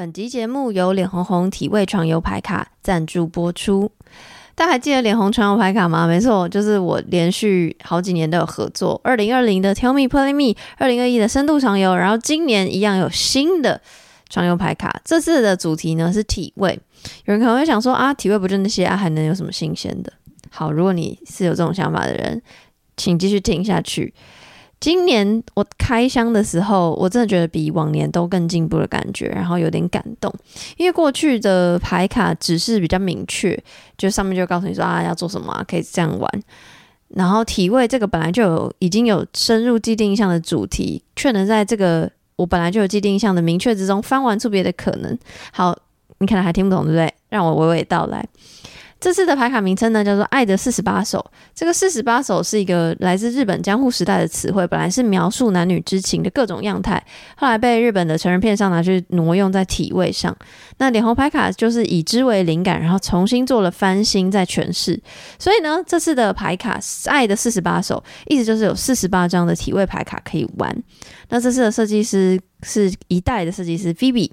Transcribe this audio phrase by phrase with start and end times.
[0.00, 3.92] 本集节目由脸红红体味床游牌卡赞助播出。
[4.54, 6.06] 大家还记得脸红床游牌卡吗？
[6.06, 8.98] 没错，就是我连续好几年都有合作。
[9.04, 13.78] 二零二零的 Tell Me Play Me，二零二一的深度床游，然后今年一样有新的
[14.30, 15.02] 床游牌卡。
[15.04, 16.80] 这次的主题呢是体味。
[17.26, 20.10] 有人可能会想说啊，体味不就那些啊，还能有什么新鲜的？
[20.48, 22.40] 好，如果你是有这种想法的人，
[22.96, 24.14] 请继续听下去。
[24.80, 30.34] 今年我开箱的时候，我真的觉得比往年都更进步的感觉，然后有点感动，
[30.78, 33.62] 因为过去的牌卡指示比较明确，
[33.98, 36.42] 就上面就告诉你说啊要做什么啊，可以这样玩。
[37.08, 45.18] 然后体味这个本来就有已经有深入既定印象的主题，却能在这个我本来就有既定印象的明确之中翻玩出别的可能。
[45.52, 45.76] 好，
[46.18, 47.12] 你可能还听不懂对不对？
[47.28, 48.26] 让我娓娓道来。
[49.00, 51.18] 这次的牌卡名称呢，叫做《爱的四十八首》。
[51.54, 57.02] 这个四十八首是一个来自日本江户时代的词汇，本来是描述男女之情的各种样态，
[57.36, 60.36] 后来被日本的成人片上拿去挪用在体位上。
[60.76, 65.00] 那脸红牌卡就是以之为灵感，然后重新做了翻新再诠释。
[65.38, 66.78] 所以呢，这次的牌卡
[67.10, 70.76] 《爱的四十八首》意思就是有四十八张的体位牌卡可以玩。
[71.30, 74.30] 那这次的设计师是一代的设计师 Vivi，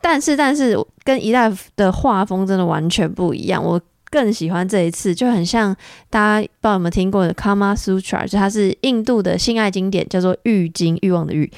[0.00, 3.62] 但是但是跟一代的画风真的完全不一样。
[3.62, 5.76] 我更喜欢这一次，就很像
[6.08, 11.50] 大家不知道有没有听过的《Kama Sutra》，就它是印度的性爱经典，叫做《欲经》欲望的欲，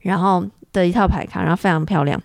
[0.00, 2.22] 然后的一套牌卡，然后非常漂亮。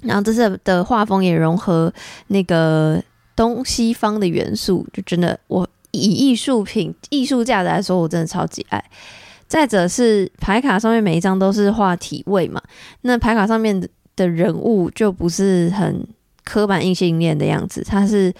[0.00, 1.92] 然后这次的画风也融合
[2.28, 3.00] 那个
[3.36, 8.82] 东西方的元素，就真的我以艺术品艺术价值来说，我真的超级爱。
[9.52, 12.62] 再者是牌卡上面每一张都是画体位嘛，
[13.02, 13.78] 那牌卡上面
[14.16, 16.06] 的人物就不是很
[16.42, 18.32] 刻板硬性恋的样子，他是。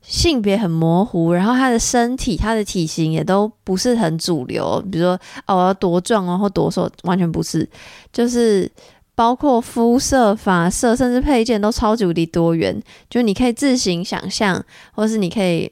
[0.00, 4.82] 性别很模糊，然后他的身体、他的体型也都不是很主流。
[4.90, 7.68] 比如说，哦，我要多壮哦，或多瘦，完全不是。
[8.10, 8.70] 就是
[9.14, 12.80] 包括肤色、发色，甚至配件都超级无敌多元。
[13.10, 15.70] 就你可以自行想象，或是你可以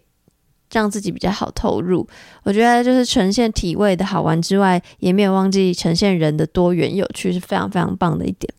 [0.73, 2.07] 让自己比较好投入。
[2.43, 8.53] 我觉得就是呈现体位的好玩之外，也没有忘记呈现人的多元有趣，是非常非常棒的一点。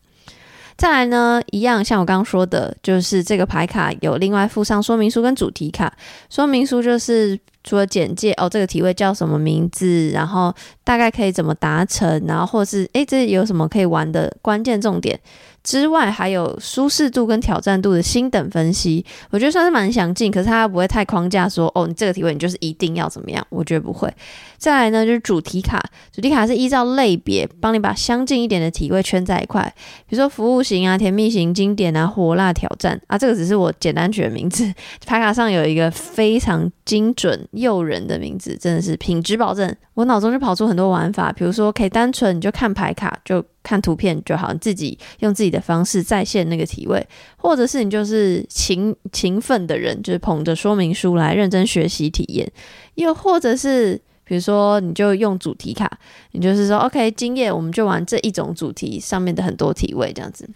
[0.78, 5.92] 再来呢，一样像我刚刚说的，就是这个牌卡有另外附上说明书跟主题卡。
[6.30, 10.54] 说明书就是除了简介哦，这个体位叫什么名字，然后
[10.84, 15.20] 大概可以怎么达成，然后或是诶，这有什么可以玩的关键重点。
[15.68, 20.32] 之外，还有舒适度跟挑战度的星等分析，我觉得算是蛮详尽。
[20.32, 23.46] 可是它不会太框架说，哦，你这个体位你就是一定要怎么样？
[23.50, 24.10] 我觉得不会。
[24.58, 29.62] 再来呢，就是主题卡，主题卡是依照类别帮你把相近一点的体位圈在一块，
[30.08, 34.74] 比如说服务型啊、甜蜜型、经典啊、火辣挑战啊，这个只是我简单取的名字。
[35.06, 39.76] 牌卡上有一个非常精准诱人的名字，真的是品质保证。
[39.96, 43.44] 我脑中就跑出很多玩法，比如说可以单纯你就看牌卡就。
[43.68, 47.06] 看图片就好，自己用自己的方式再现那个体位，
[47.36, 52.50] 或者是你就是勤勤奋的人，就是捧着说明书来认真学习体验，
[52.96, 56.00] 又或者是比如说你就用主题卡，
[56.32, 60.48] 你就是说 OK，今夜我们就玩这一种主题上面的很多体位这样子。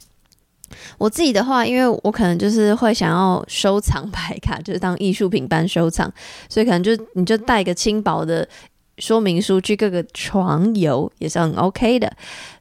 [0.97, 6.09] 我自己的话，因为我可能就是会想要收藏 牌卡，就是当艺术品般收藏，
[6.47, 8.47] 所以可能就你就带一个轻薄的。
[8.97, 12.12] 说明书去各个床游也是很 OK 的，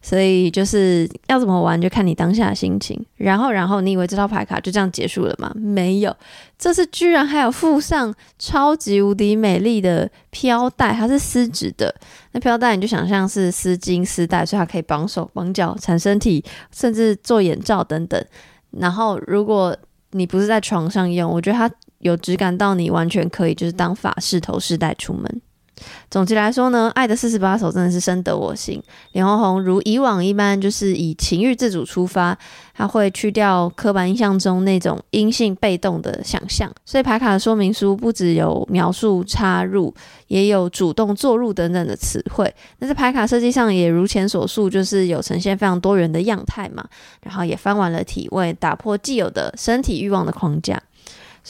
[0.01, 3.05] 所以就是要怎么玩就看你当下的心情。
[3.17, 5.53] 然后，然后你以为这套牌卡就这样结束了吗？
[5.55, 6.17] 没有，
[6.59, 11.95] 这次居然还有附上超级无敌美丽的飘带，它是丝质的。
[12.33, 16.43] 那飘带你就想象是丝巾丝带，所以它可以绑手绑脚、缠身体，
[16.73, 18.25] 甚至做眼罩等等。
[18.71, 19.77] 然后，如果
[20.13, 25.43] 你不是在床上用，我觉得它有质感到你完全可以就是当法式头饰带出门。
[26.11, 28.83] 总结来说呢，爱的四十八首真的是深得我心。
[29.13, 32.37] 脸红红如以往一般，就是以情欲自主出发，
[32.75, 36.71] 它会去掉刻板印象中那种阴性被动的想象。
[36.85, 39.95] 所以牌卡的说明书不只有描述插入，
[40.27, 42.53] 也有主动作入等等的词汇。
[42.79, 46.85] 那在牌卡设计上也如前所述，就是有呈现非常多元的样态嘛，
[47.23, 50.81] 然后也翻完了体味，打破既有的身体欲望的框架。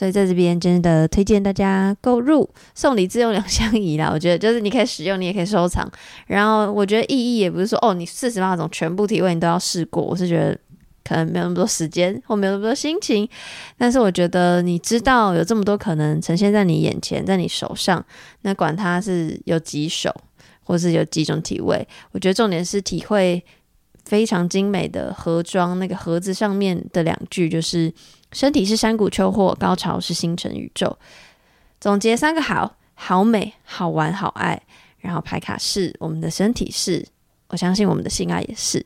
[0.00, 4.08] 所以在这边真的推荐大家购入，送礼自用两相宜啦。
[4.10, 5.86] 我觉得就是你可以使用，你也可以收藏。
[6.26, 10.02] 然后我觉得意义也不是说哦，你四十八种全部体味你都要试过。
[10.02, 10.58] 我是觉得
[11.04, 13.28] 可能没有那么多时间或没有那么多心情。
[13.76, 18.02] 但是我觉得你知道有这么多可能呈现在你眼前，在你手上，
[18.40, 20.10] 那管它是有几首
[20.64, 23.44] 或是有几种体味，我觉得重点是体会
[24.06, 27.92] 非常精美的盒装，那个盒子上面的两句就是。
[28.32, 30.96] 身体是山谷秋货，高潮是星辰宇宙。
[31.80, 34.60] 总结三个好：好美、好玩、好爱。
[34.98, 37.02] 然后牌卡是我们的身体是，
[37.48, 38.84] 我相信我们的性爱也是。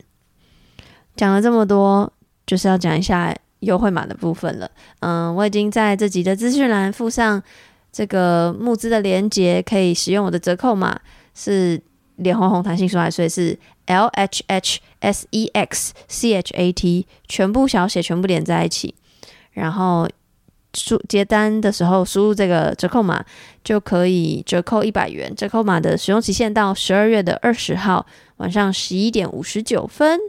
[1.17, 2.09] 讲了这么多，
[2.47, 4.71] 就是要讲一下优惠码的部分了。
[5.01, 7.43] 嗯，我已经在这集的资讯栏附上
[7.91, 10.97] 这个募资的链接，可以使用我的折扣码
[11.33, 11.81] 是
[12.15, 18.95] 脸红红弹性说爱，所以是 L H H S E X C H A T，全部小写，全部连在一起，
[19.55, 20.07] 然后。
[20.77, 23.23] 输结单的时候输入这个折扣码
[23.63, 25.33] 就可以折扣一百元。
[25.33, 28.05] 折扣码的使用期限到十二月的二十号
[28.35, 30.19] 晚上十一点五十九分。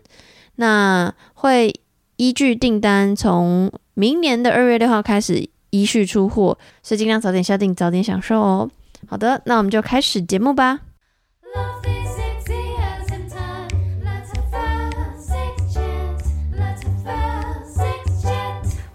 [0.54, 1.74] 那会
[2.14, 8.70] 依据订单从明年的二月六号开始依序出货，所以尽量早点下定，早点享受哦。
[9.08, 10.78] 好的，那我们就开始节目吧。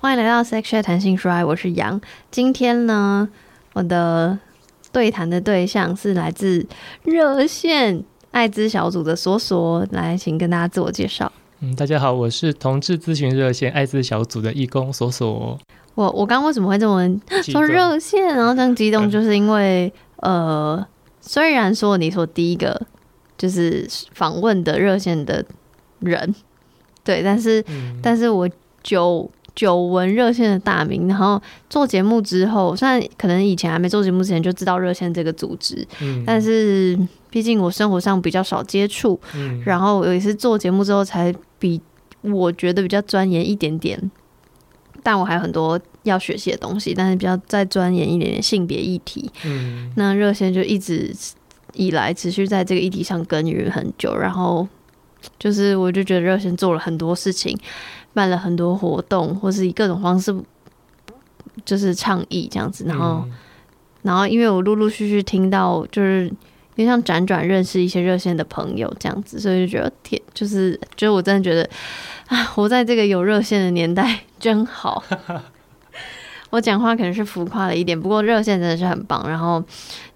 [0.02, 2.02] 欢迎来到 Sex Chat 谈性说爱，我是杨。
[2.32, 3.30] 今天呢，
[3.74, 4.40] 我的
[4.92, 6.66] 对谈的对象是来自
[7.04, 11.32] 热线艾滋小组的索索，来，请跟大家自我介绍。
[11.60, 15.60] 嗯，大家好，我是同志咨询热线艾滋小组的义工索索。
[15.94, 17.08] 我我刚刚为什么会这么
[17.44, 20.84] 说热线，然后这样激动，就是因为呃，
[21.20, 22.82] 虽然说你说第一个
[23.38, 25.46] 就是访问的热线的
[26.00, 26.34] 人，
[27.04, 28.50] 对，但是、嗯、但是我
[28.82, 29.30] 就。
[29.54, 36.98] 久闻热线的大名，然后做节目之后，虽然可能以前还没做节目之前就知道热线这个组织，嗯，但是
[37.30, 41.82] 毕竟我生活上比较少接触，嗯，然后有一次做节目之后才比
[42.22, 44.12] 我觉得比较钻研一点点，
[45.04, 51.14] 但我还有很多要学习的东西，但是比较再钻研一点点性别议题，嗯，那热线就一直
[51.74, 54.68] 以来持续在这个议题上耕耘很久，然后
[55.38, 57.58] 就是我就觉得热线做了很多事情。
[58.14, 60.36] 办了很多活动，或是以各种方式，
[61.64, 62.84] 就是倡议这样子。
[62.86, 63.32] 然后，嗯、
[64.02, 66.26] 然后因为我陆陆续续听到，就是
[66.76, 71.70] 因为像辗转认识一些热线的朋友这样子，所以就觉得天，就是就是我真的觉得
[72.28, 75.04] 啊，活在这个有热线的年代真好。
[76.52, 79.24] 我讲话可能是浮夸了一点，不过热线真的是很棒。
[79.30, 79.64] 然后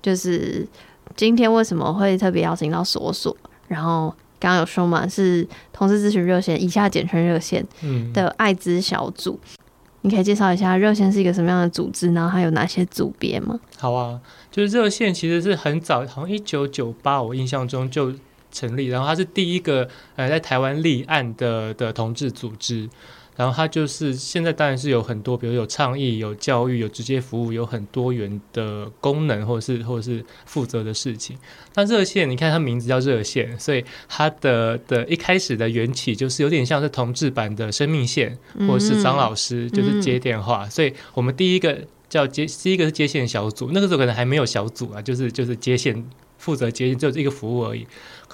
[0.02, 0.68] 就是
[1.16, 3.36] 今天为什么会特别邀请到索索，
[3.68, 4.14] 然后。
[4.46, 7.66] 刚刚有说嘛，是同志咨询热线（以下简称热线）
[8.14, 9.40] 的艾滋小组。
[9.44, 9.58] 嗯、
[10.02, 13.60] 你可以介绍一下热线是一个什么样的组织，然后它有哪些组别吗？
[13.80, 14.22] 好啊，
[14.52, 18.14] 就是热线其实是很早，好像一九九八，我印象中就
[18.52, 22.88] 成立，然后它是第一个呃在台湾立案的的同志组织。
[23.36, 31.38] 然后它就是现在当然是有很多，比如有倡议、有教育、有直接服务，有很多元的功能，或者是或者是负责的事情。
[31.74, 38.38] 那热线，你看它名字叫热线，所以它的的一开始的缘起就是有点像是同志版的生命线，
[38.68, 40.70] 或者是张老师就是接电话。
[40.70, 41.78] 所以我们第一个
[42.08, 46.06] 叫接，第一个是接线小组，那个时候可能还没有小组啊，就是就是接线
[46.38, 47.86] 负责接线，就是一个服务而已。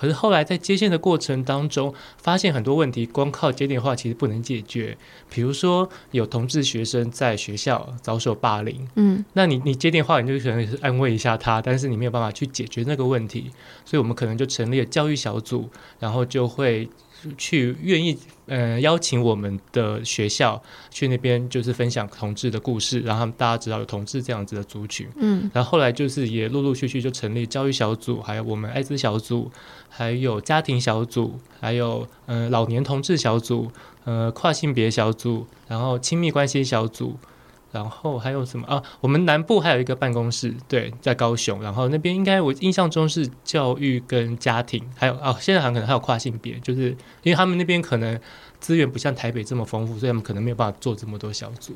[0.02, 4.98] 可是后来在接线的过程当中，发现很多问题，光靠接电话其实不能解决。
[5.30, 13.52] 比如说有同志学生在学校遭受霸凌，嗯，那你你接电话，你就可能是安慰一下他，但是你没有办法去解决那个问题，
[13.86, 15.70] 所以我们可能就成立了教育小组，
[16.00, 16.90] 然后就会。
[17.38, 29.52] 去愿意呃邀请我们的学校去那边，就是分享同志的故事，然后大家知道有同志这样子的族群，嗯，然后后来就是也陆陆续续就成立教育小组，还有我们艾滋小组，
[29.90, 33.72] 还有家庭小组，还有呃老年同志小组，
[34.06, 37.18] 呃跨性别小组，然后亲密关系小组。
[37.72, 38.84] 然后还有什么啊？
[39.00, 41.62] 我们南部还有一个办公室，对，在高雄。
[41.62, 46.90] 然后那边应该我印象中是教育跟家庭，还有啊，现在好像可能还有跨性别，就是
[47.24, 48.20] 因为他们那边可能
[48.60, 51.74] 资源不像台北这么丰富，所以他们可能没有办法做这么多小组。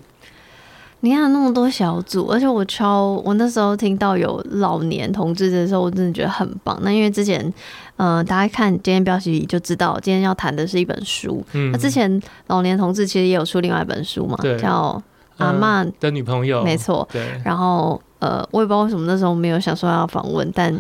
[1.02, 6.78] 你看那么多小组，而且我超我那时候听到有老年同志的时候，我真的觉得很棒。
[6.82, 7.54] 那因为之前，
[7.96, 11.46] 呃，大家看今天标题就知道，今天要谈的是一本书。
[11.54, 15.02] 嗯，那之前老年同志其实也有出另外一本书嘛，对叫。
[15.38, 17.08] 阿曼的女朋友，没错。
[17.12, 20.74] 对，然后呃，我也不知道为什么那时候没有想说要访问，但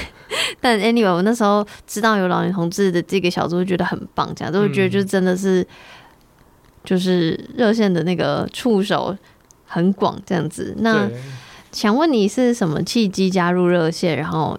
[0.60, 5.66] 但 anyway，我那时候知道有老年同志的这个小组，就觉得很棒，这样都会觉得就真的是
[6.84, 9.16] 就是热线的那个触手
[9.66, 10.74] 很广，这样子。
[10.78, 11.08] 那
[11.70, 14.58] 想问你是什么契机加入热线，然后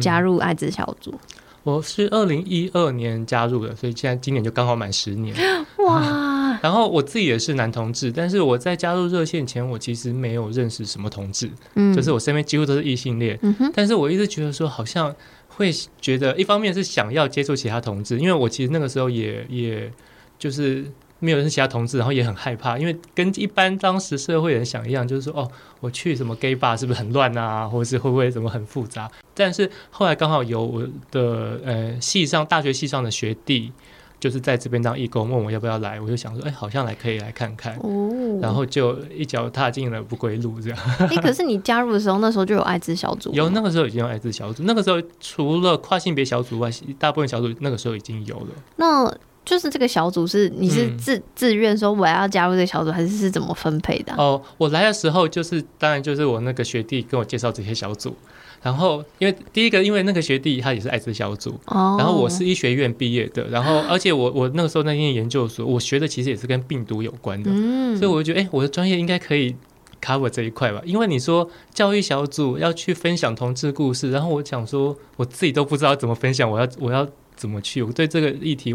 [0.00, 1.14] 加入艾滋小组？
[1.64, 5.34] 我是二零一二年加入的，所以现在今年就刚好满十年。
[5.84, 6.58] 哇！
[6.62, 13.38] 然后我自己也是男同志，但是我在加入热线前，我其实没有认识什么同志，嗯，就是我身边几乎都是异性恋。
[13.42, 13.72] 嗯哼。
[13.74, 15.14] 但是我一直觉得说，好像
[15.48, 19.90] 会觉得，一方面是想要接触其他同志，因为我其实那个时候也也
[20.38, 20.84] 就是。
[21.24, 25.50] 没有认识其他同志，然后也很害怕，因为跟一般当时社会人想一样，就是说，哦，
[25.80, 29.10] 我去什么 gay bar 是不是很乱啊，或者是会不会怎么很复杂？
[29.34, 33.72] 但是后来刚好有我的呃系上大学系上的学弟。
[34.20, 40.78] 就是在这边当义工，问我要不要来，我就想说，哎、欸，好像来可以来看看，哦，然后就一脚踏进了不归路，这样。
[40.98, 43.30] 哎、欸，可是你加入的时候，那时候就有艾滋小组？
[43.34, 44.62] 有，那个时候已经有艾滋小组。
[44.62, 48.46] 那个时候除了跨性别小组外，大部分小组那个时候已经有了。
[48.76, 49.14] 那
[49.44, 54.16] 就是这个小组是你是自、嗯、自愿说我要加入这个小组，还是是怎么分配的、啊？
[54.18, 58.16] 哦，我来的时候就是当然就是我那个学弟跟我介绍这些小组。
[58.62, 62.00] 然后，因为第一个，因为那个学弟他也是艾滋小组，oh.
[62.00, 69.54] 然后我是医学院毕业的，然后而且我我那个时候那念研究所，我学的其实也是跟病毒有关的，嗯、所以我就觉得，哎，我的专业应该可以
[70.00, 70.80] cover 这一块吧。
[70.86, 77.82] 因为你说教育小组要去分享同志故事，然后我想说，我自己都不知道怎么分享，我要我要怎么去？
[77.82, 78.74] 我对这个议题。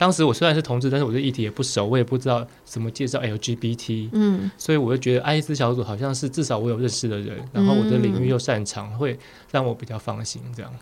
[0.00, 9.18] 当时我虽然是同志，但是我对议题也不熟，我也不知道怎么介绍 LGBT，嗯，所以我就觉得艾滋小组好像是至少我有认识的人，然后我的领域又擅长，会
[9.50, 10.72] 让我比较放心这样。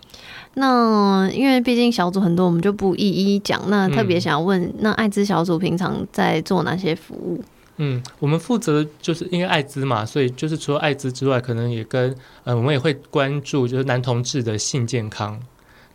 [0.55, 3.61] 那因为毕竟小组很多，我们就不一一讲。
[3.69, 7.43] 那特别想要问，嗯、那艾滋小组平常在做哪些服务？
[7.79, 15.41] 嗯，我们负责就是因为艾滋嘛，所以就是除了艾滋之外，可能也跟呃，我们也会关注就是男同志的性健康。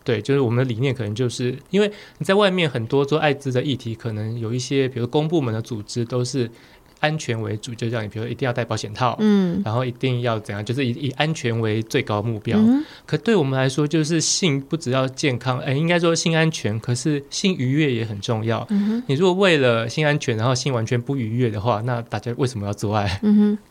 [0.03, 6.49] 对，就是我们的理念，可能就是因为你在外面很多做艾滋的议题，可能有一些，比如公部门的组织都是
[6.99, 12.57] 安全为主，就叫你，比如一定要戴保险套，嗯，然后一定要怎样，就是以以安全为最高目标。
[12.59, 18.65] 嗯、可对我们来说，就是性不只要健康，哎，应该说性安全，可是性愉悦也很重要。
[19.07, 23.21] 你如果为了性安全，然后性完全不愉悦的话，那大家为什么要做爱？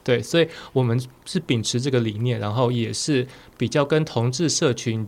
[0.02, 5.06] 对，所以我们是秉持这个理念，然后也是比较跟同志社群。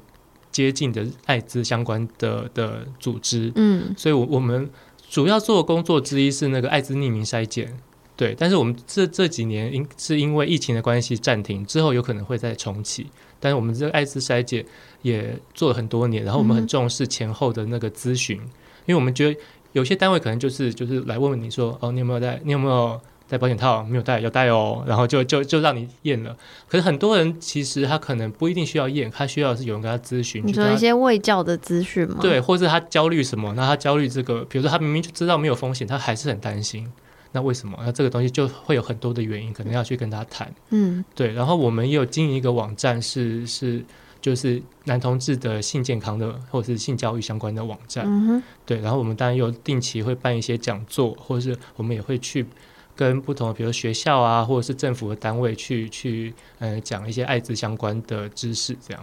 [0.55, 4.71] 接近的艾滋相关的的组织，嗯，所以，我我们
[5.11, 7.77] 主要做的工作之一是那个艾滋匿名筛检，
[8.17, 8.37] 对。
[8.39, 13.09] 但是我们这这几年因是因为疫情的关系暂停，之后有可能会再重启。
[13.41, 14.65] 但是我们这个艾滋筛检
[15.03, 18.51] 也做了很多年，然后我们很重视前后的那个咨询，嗯、
[18.87, 19.41] 因为我们觉得
[19.73, 23.01] 有些单位可能就是就是来问问你说，哦，你有没有在，你有没有？
[23.27, 26.37] 戴保险套没有戴要戴哦，然后就就就让你验了。
[26.69, 30.43] 可是很多人其实他可能不一定需要验，他需要的是有人跟他咨询。
[30.47, 32.19] 你说一些卫教的资讯吗？
[32.21, 33.55] 对，或者他焦虑什么？
[33.55, 36.87] 那他焦虑这个，比如说他明明就知道没有风险，他还是很担心。
[37.33, 37.77] 那为什么？
[37.81, 40.55] 那这个东西就会有很多的原因，可能要去跟他谈。
[40.69, 41.33] 嗯，对。
[41.33, 43.85] 然后我们也有经营一个网站是，是是
[44.21, 48.05] 就是男同志的性健康的或者是性教育相关的网站。
[48.07, 48.43] 嗯哼。
[48.67, 52.47] 对，然后我们当然有定期会办一些讲座，或者是我们也会去。
[52.97, 59.03] 跟不同的，比如学校啊，或者是政府的单位去去，嗯，讲一些艾滋相关的知识，这样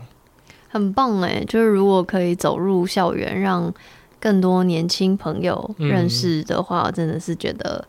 [0.69, 1.43] 很棒哎。
[1.47, 3.73] 就是如果可以走入校园，让
[4.19, 7.85] 更多年轻朋友认识的话，嗯、真的是觉得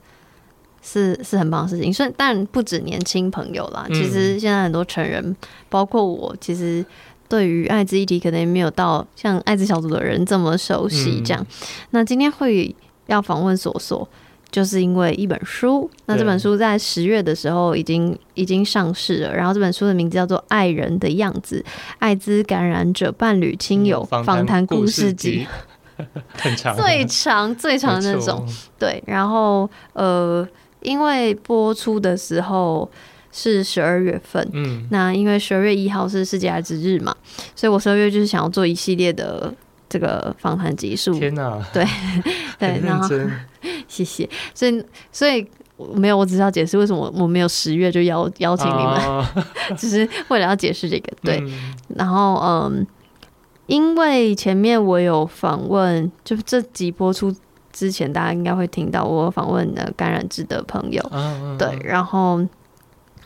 [0.82, 1.94] 是是很棒的事情。
[1.94, 5.36] 所以，但不止年轻朋友啦，其实现在很多成人，嗯、
[5.68, 6.84] 包括我，其实
[7.28, 11.20] 对于艾滋议题可能也没有到像艾滋小组的人这么熟悉。
[11.20, 11.56] 这样，嗯、
[11.90, 12.74] 那今天会
[13.06, 14.08] 要访问索索。
[14.52, 19.34] 就是因为一本书，那这本书在十月的时候已经已经上市了。
[19.34, 21.64] 然后这本书的名字叫做《爱人的样子：
[21.98, 25.46] 艾滋感染者伴侣亲友访谈故事集》，
[26.38, 28.46] 很长，最长最长的那种。
[28.78, 30.46] 对，然后呃，
[30.82, 32.90] 因为播出的时候
[33.32, 37.16] 是十二月份，嗯，那因为十二月一号是世界艾滋日嘛，
[37.56, 39.54] 所以我十二月就是想要做一系列的。
[39.92, 41.84] 这个访谈集数，天哪，对
[42.58, 43.06] 对，然后
[43.86, 44.82] 谢谢，所以
[45.12, 45.46] 所以
[45.94, 49.22] 没有，我只是要解释为什么我没有十月就邀邀请你们，哦、
[49.76, 52.86] 只是为了要解释这个，对，嗯、然后嗯，
[53.66, 57.30] 因为前面我有访问，就这集播出
[57.70, 62.40] 之前，大家应该会听到我访问的感染制的朋友，嗯、对，然后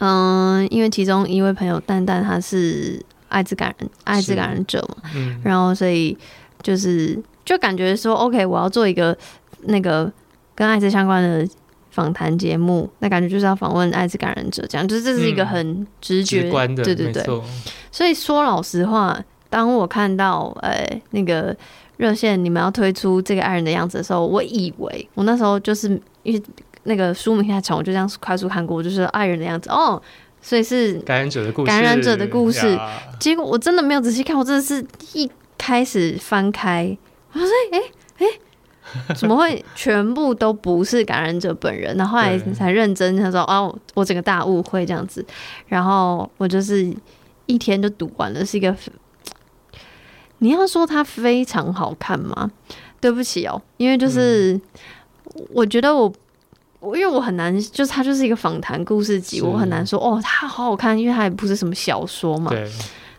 [0.01, 6.19] 嗯，因为其中一位朋友蛋蛋他是艾滋感染艾滋感染者嘛，嗯、然后所以。
[6.63, 9.17] 就是就感觉说，OK，我要做一个
[9.63, 10.11] 那个
[10.55, 11.49] 跟艾滋相关的
[11.91, 17.25] 访谈节目，那感觉就是要访问艾滋感染者，这样，就是这是一个很直觉，直观的，对对对。
[17.91, 21.57] 所以说老实话，当我看到呃、欸、那个
[21.97, 25.89] 热线你们要推出这个爱人的样子的时候，我以为我那时候就是
[26.23, 26.43] 因为
[26.83, 30.01] 那个书名太长，我就这样快速看过，就是爱人的样子哦，
[30.43, 32.79] 所以是感染者的故事，感染者的故事。
[33.19, 34.85] 结果我真的没有仔细看，我真的是
[35.15, 35.31] 一。
[35.67, 36.97] 开始翻开，
[37.33, 38.27] 我说：“哎、欸、哎、
[39.09, 45.27] 欸，怎么会全部都不是感染者本人？”然后后来才认真，他说：“哦，我整个大误会这样子。”
[45.67, 46.95] 然后我就是
[47.47, 48.73] 一天就读完了，是一个。
[50.39, 52.49] 你要说它非常好看吗？
[53.01, 54.63] 对不起哦，因为就是、嗯、
[55.53, 56.13] 我觉得我
[56.79, 62.53] 我因为我很难，就是它就是一个访谈故事集，我很难说哦，它好好看，因为它也不是什么小说嘛。
[62.53, 62.71] 对。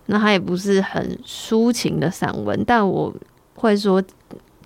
[0.07, 3.13] 那它也不是很抒情的散文，但我
[3.55, 4.03] 会说，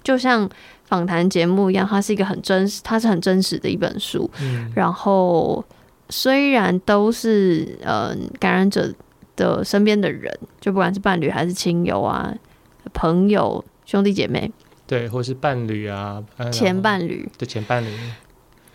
[0.03, 0.49] 就像
[0.85, 4.29] 访谈节目一样，它是一个很真实，它是很真实的一本书。
[4.41, 5.63] 嗯，然后
[6.09, 8.93] 虽然都是呃感染者
[9.35, 12.33] 的身边的人，就不管是伴侣还是亲友啊、
[12.93, 14.51] 朋友、兄弟姐妹，
[14.85, 16.21] 对，或是伴侣啊，
[16.51, 17.89] 前伴侣的前伴侣，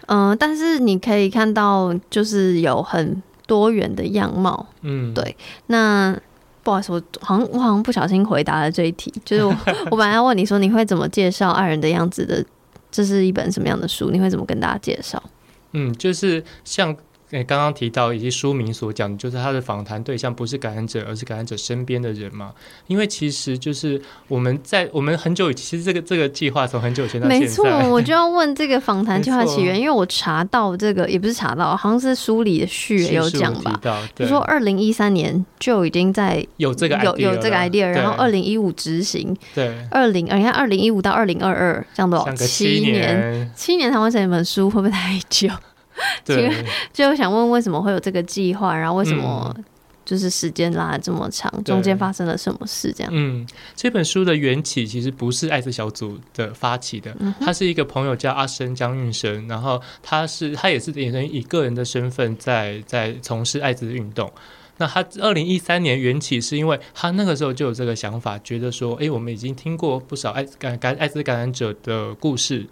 [0.06, 4.66] 嗯、呃，但是你可以看到，就是有很多元的样貌。
[4.80, 6.18] 嗯，对，那。
[6.66, 9.56] 不好意思，我好像我好像不小心回答了这一题， 就是我
[9.92, 12.44] 我本来要问你说，你会怎么介绍《爱人的样子》的，
[12.90, 14.11] 这是一本什么样的书？
[14.11, 15.23] 你会怎么跟大家介绍？
[15.73, 16.96] 嗯，就是像。
[17.30, 22.52] 诶，刚刚提到以及书名所讲的，就是他的访谈对象不是感染者，而是感染者身边的人嘛。
[22.87, 33.80] 因为其实就是我们在我们很久以前，其实这个这个计划从很久以前到现在，没错，我就要问这个访谈 计划起源，因为我查到这个也不是查到，好像是书里的序也有讲吧，
[34.14, 45.49] 就说二零一三年就已经在有这个有有这个 idea，然后二零一五执行，对，二零你看二零一五到二零二二这样多少七年，七年才完成一本书，会不会太久？
[46.25, 49.55] 对，就想问为什么会有这个计划，然后为什么
[50.05, 52.93] 就是时间拉了这么长，嗯、中间发生了什么事？
[52.93, 64.31] 这样，嗯，这本书的缘起其实不是艾滋小组的发起的，嗯、他是一个朋友叫阿生江运生，然后他是他也是也是以个人的身份在在从事艾滋运动。
[64.79, 72.67] 那他二零一三年缘起是因为他那个时候就有这个想法，觉得说，哎，我们已经听过不少艾感感艾滋感染者的故事。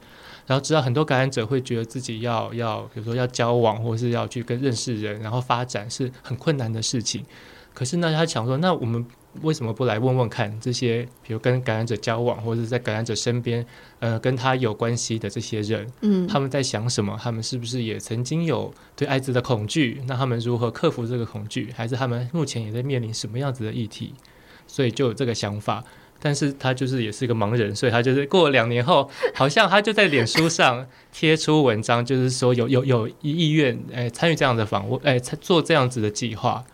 [0.47, 7.25] 然后知道很多感染者会觉得自己要要，比如说要交往，或是要去跟认识人，然后发展是很困难的事情。
[7.73, 9.05] 可是呢，他想说，那我们
[9.43, 13.67] 为什么不来问问看这些，比如跟感染者交往，或者在感染者身边，
[13.99, 17.19] 呃，跟他有关系的这些人，嗯，他们在想什么？
[17.21, 20.01] 他们是不是也曾经有对艾滋的恐惧？
[20.07, 21.73] 那他们如何克服这个恐惧？
[21.75, 24.15] 还是他们目前也在面临什么样子的议题？
[24.69, 25.83] 所以就有这个想法。
[26.25, 36.65] 但是他就是也是一个盲人，所以他就是过了两年后， 好像他就在脸书上贴出文章，就是说有有有意愿诶参与这样的访问，诶做这样子的计划。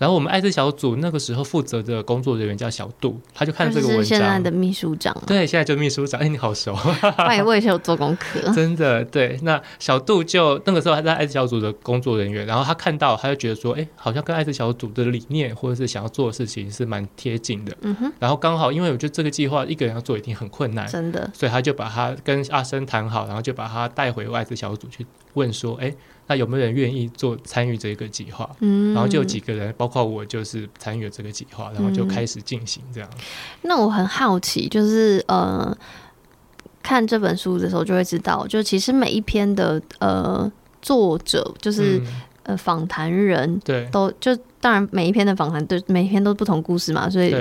[0.00, 4.02] 然后我们艾滋小组那个时候负责的工作人员叫小杜，他就看这个文章。
[4.02, 5.14] 是现在的秘书长。
[5.26, 6.18] 对，现在就秘书长。
[6.18, 6.74] 哎，你好熟。
[7.18, 8.40] 哎，我也是有做功课。
[8.56, 9.38] 真的，对。
[9.42, 17.76] 那小杜就那个时候还在艾滋小组的工作人员，然后他看到，他就觉得说，哎，好像跟艾滋小组的理念或者是想要做的事情是蛮贴近的。
[17.82, 18.10] 嗯哼。
[18.18, 21.30] 然后刚好，因为我觉得这个计划一个人要做一定很困难，真的。
[21.34, 25.94] 所以他就把他跟阿生谈好，然后就把他带回艾滋小组去问说，哎。
[26.30, 28.48] 那有没有人愿意做参与这个计划？
[28.60, 33.10] 嗯，然后就有几个人，包括我，就是参与了这个计划，然后就开始进行这样。
[33.62, 35.76] 那我很好奇，就是呃，
[36.84, 40.48] 看这本书的时候就会知道，就其实每一篇的呃
[40.80, 42.06] 作者，就是、嗯、
[42.44, 47.34] 呃访谈人，对，都就当然每一篇的访谈对每一篇都不同故事嘛，所以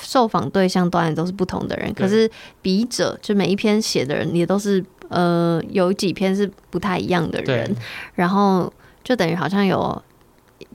[0.00, 1.92] 受访对象当然都是不同的人。
[1.92, 2.30] 可是
[2.62, 4.84] 笔者就每一篇写的人也都是。
[5.08, 7.74] 呃，有几篇是不太一样的人，
[8.14, 8.70] 然后
[9.02, 10.02] 就等于好像有，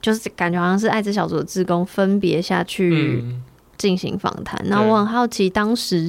[0.02, 3.24] 就是感觉好像是艾滋小组的志工分别下去
[3.78, 4.60] 进行访谈。
[4.66, 6.08] 那、嗯、我很好奇，当时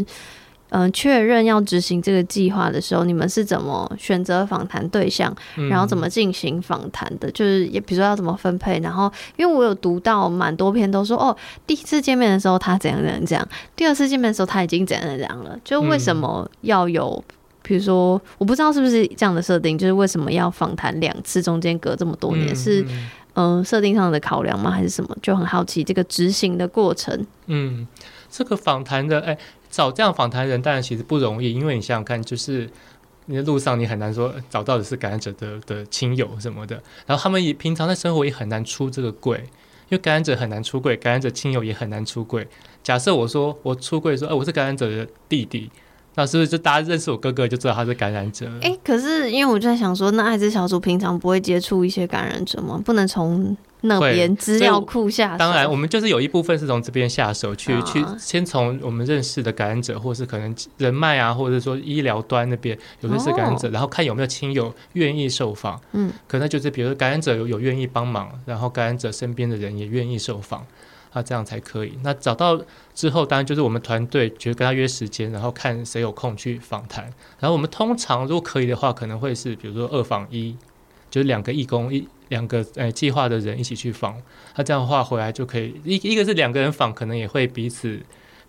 [0.70, 5.36] 嗯、呃、确认要执行这个计划的时候，你们是怎么选择访谈对象，
[5.68, 7.30] 然后怎么进行访谈的？
[7.30, 8.80] 就是也比如说要怎么分配。
[8.80, 15.58] 然后因为我有读到蛮多篇都说，哦，第一次见面的时候他怎样怎样怎样，第二次见面的时候他已经怎样怎样了。
[15.62, 17.22] 就为什么要有？
[17.66, 22.86] 比如说，我不知道是不是这样的设定，就是为什么要访谈两次，中间隔这么多年，嗯、是
[23.36, 24.70] 嗯设、呃、定上的考量吗？
[24.70, 25.16] 还是什么？
[25.22, 27.26] 就很好奇这个执行的过程。
[27.46, 27.88] 嗯，
[28.30, 29.38] 这个访谈的，哎、欸，
[29.70, 32.68] 找这样访谈人当然其实不容易，因为你想想看，就是
[33.24, 39.38] 你的路上你很难说找到的是感染者的的亲友什么的，然后他们也平常在生活也很难出这个柜，
[39.88, 42.46] 因为感染者很难出柜，感染者亲友也很难出柜。
[42.82, 45.70] 假设我说我出柜说，哎、欸，我是感染者的弟弟。
[46.16, 48.46] 那是不是就大家认识我哥哥就知道他是感染者？
[48.62, 52.80] 哎、欸，可是因为我就在想说，那艾滋小组平常不会接触一些感染者吗？
[52.84, 55.38] 不能从那边资料库下手。
[55.38, 65.80] 当然，我们就是有一部分是从这边下手去、啊、去，先从我们认识的感染者，或是可能人脉啊，或者说医疗端那边有认识感染者，哦、然后看有没有亲友愿意受访。
[65.92, 70.64] 嗯，可能就是比如说感染者有有愿意帮忙，然后感染者身边的人也愿意受访。
[71.16, 71.96] 那这样才可以。
[72.02, 72.60] 那找到
[72.94, 77.04] 之后，当然就是我们团队就跟他约时间，然后看谁有空去访谈。
[77.40, 80.56] 然后我们通常如果可以的话，可能会是比如说二访一，
[81.10, 84.16] 就是两个义工一两个呃计划的人一起去访。
[84.56, 88.00] 那这样的话回来就可以一一个是两个人访，可能也会彼此。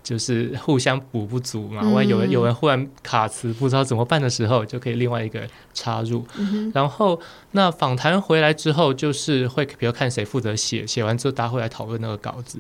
[0.06, 5.42] 就是互相补不足嘛，万一有人有人忽然卡词不知道怎么办的时候，就可以另外一个
[5.74, 6.24] 插入。
[6.38, 7.20] 嗯、然后
[7.54, 12.60] 那访谈回来之后，就是会比如看谁负责写，写完之后大家会来讨论那个稿子。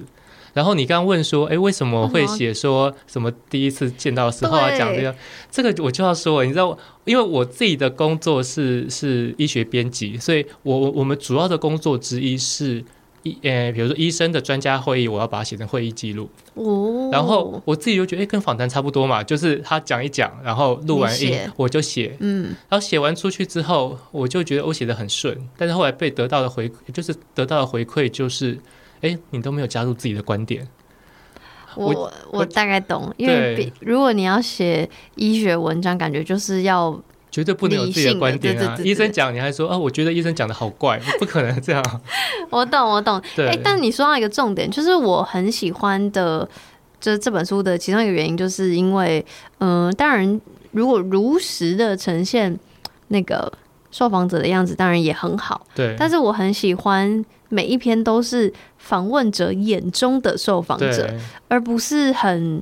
[0.55, 5.15] 然后你刚刚问说，哎，为什么会写说什么第一次见到的时候要讲这个？
[5.51, 12.83] 这个我就要说，你知道，因为我自己的工作是是医学编辑，所以我我们主要的工作之一是。
[13.27, 16.29] 医呃，比如说医生的专家会议，我要把它写成会议记录。
[16.53, 17.09] 哦。
[17.11, 22.15] 然后我自己就觉得，哎，跟访谈差不多嘛，就是他讲一讲，然后录完音我就写。
[22.19, 22.53] 嗯。
[22.69, 28.59] 然后写完出去之后，我就觉得我写的很顺，但是后来被得到的回，就是得到的回馈就是，
[29.01, 30.67] 哎，你都没有加入自己的观点。
[31.75, 36.99] 我我，大概懂，因为如果你要写医学文章，感觉就是要。
[37.31, 38.59] 绝对不能有自己的观点啊！
[38.59, 39.77] 对对对对，医生讲，你还说啊？
[39.77, 42.01] 我觉得医生讲的好怪， 不可能这样。
[42.49, 43.21] 我懂，我懂。
[43.39, 46.47] 哎，欸，但你说到一个重点，就是我很喜欢的，
[47.01, 49.25] 就是这本书的其中一个原因，就是因为，
[49.57, 50.39] 嗯、呃，当然，
[50.71, 52.57] 如果如实的呈现
[53.09, 53.51] 那个
[53.91, 55.67] 受访者的样子，当然也很好。
[55.75, 55.93] 对。
[55.99, 61.13] 但是我很喜欢每一篇都是访问者眼中的受访者，
[61.47, 62.61] 而不是很。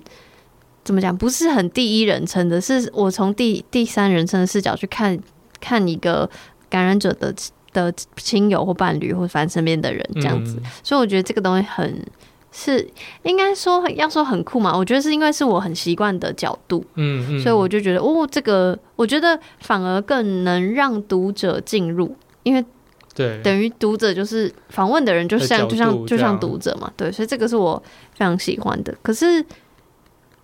[0.86, 1.18] 怎么讲？
[1.18, 5.18] 不是很第一人称的，是我从第第三人称的视角去看
[5.62, 6.30] 看一个
[6.70, 7.34] 感染者的
[7.72, 12.06] 的亲友或伴侣或反正身边的人这样子，嗯，所以我觉得这个东西很
[12.52, 12.86] 是
[13.24, 14.78] 应该说要说很酷嘛。
[14.78, 22.66] 我觉得是因为是我很习惯的角度，嗯，嗯，所以我就觉得哦，这个我觉得反而更能让读者进入，因为
[23.14, 27.82] 对等于读者就是访问的人，就像就像就像读者嘛，对，所以这个是我
[28.14, 28.96] 非常喜欢的。
[29.02, 29.46] 可是。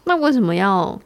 [0.05, 0.99] 那为什么要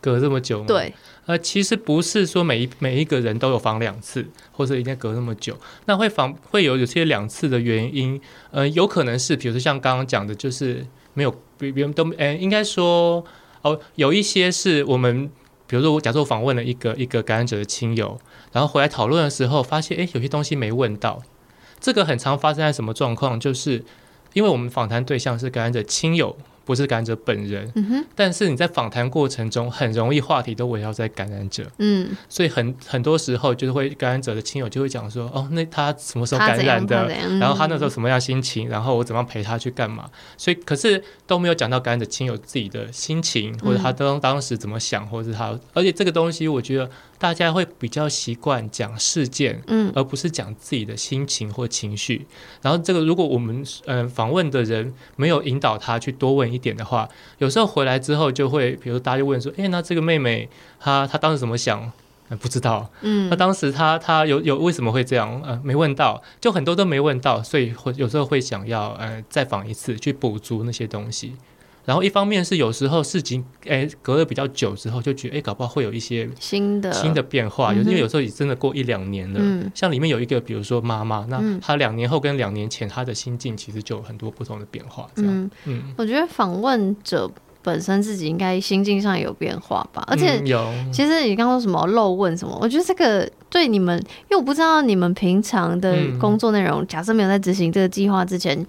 [0.00, 0.64] 隔这么久呢？
[0.66, 0.94] 对，
[1.26, 5.54] 呃，其实不是说每一每一个人都有访两次，或者一定要隔那么久。
[5.84, 8.18] 那会访会有有些两次的原因，
[8.52, 13.22] 呃，有可能是，比如说像刚刚讲的，就是没有别别人都，哎、呃，应该说
[13.60, 15.30] 哦，有一些是我们，
[15.66, 18.18] 比如说我假设我访问了一个一个感染者的亲友，
[18.56, 21.22] 然后回来讨论的时候，发现诶，有些东西没问到。
[21.78, 23.38] 这个很常发生在什么状况？
[23.38, 23.84] 就是
[24.32, 26.34] 因为我们访谈对象是感染者亲友。
[26.66, 37.06] 不是感染者本人，嗯，但是你在访谈过程中很容易话题都围绕在感染者，嗯，所以很很多时候就是会感染者的亲友就会讲说，哦，那他什么时候感染的？
[37.38, 38.68] 然后他那时候什么样心情？
[38.68, 40.10] 然后我怎么样陪他去干嘛？
[40.36, 46.90] 所以可是都没有讲到感染者亲友自己的心情，或者他当当时怎么想，或者是他，而且这个东西我觉得。
[47.18, 52.26] 大家会比较习惯讲事件，嗯，而不是讲自己的心情或情绪。
[52.62, 60.48] 然后这个，如果我们嗯、呃、访问的人没有引导他去多问一点的话，有时候回来之后就会，比如大家就问说：“哎，那这个妹妹
[60.78, 61.90] 她她当时怎么想？
[62.28, 62.90] 呃、不知道。
[63.02, 65.40] 嗯，那当时她她有有为什么会这样？
[65.44, 71.34] 呃，没问到，就很多都没问到，所以会有时候会想要呃再访一次，去补足那些东西。”
[71.86, 76.92] 然后一方面是有时候事情诶隔了比较久之后，就觉得诶搞不好会有一些新的。
[76.92, 85.32] 新的变化，有因为有时候也真的过一两年了，嗯，像里面有一个比如说妈妈，那她两年后跟两年前她的心境其实就有很多不同的变化，这样。
[85.32, 87.30] 嗯，嗯，我觉得访问者
[87.62, 90.68] 本身自己应该心境上有变化吧，而且有。
[90.92, 98.66] 其实你刚刚说什么漏问什么，我觉得这个对你们，因为我不知道你们平常的工作内容，假设没有在执行这个计划之前。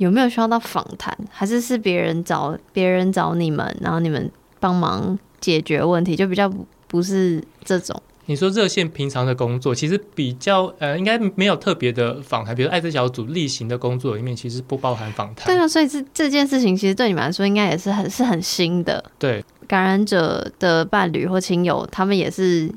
[0.00, 6.50] 有没有需要到访谈，还是是别人找别人找你们，然后你们帮忙解决问题，就比较
[6.86, 8.02] 不是这种。
[8.24, 15.44] 你说热线平常的工作，其实比较呃，应该没有特别的访谈，比如艾滋小组例行的工作里面，其实不包含访谈。
[15.44, 19.04] 对啊，所以这这件事情其实对你们来说，应该也是很是很新的。
[19.18, 22.72] 对，感染者的伴侣或亲友，他们也是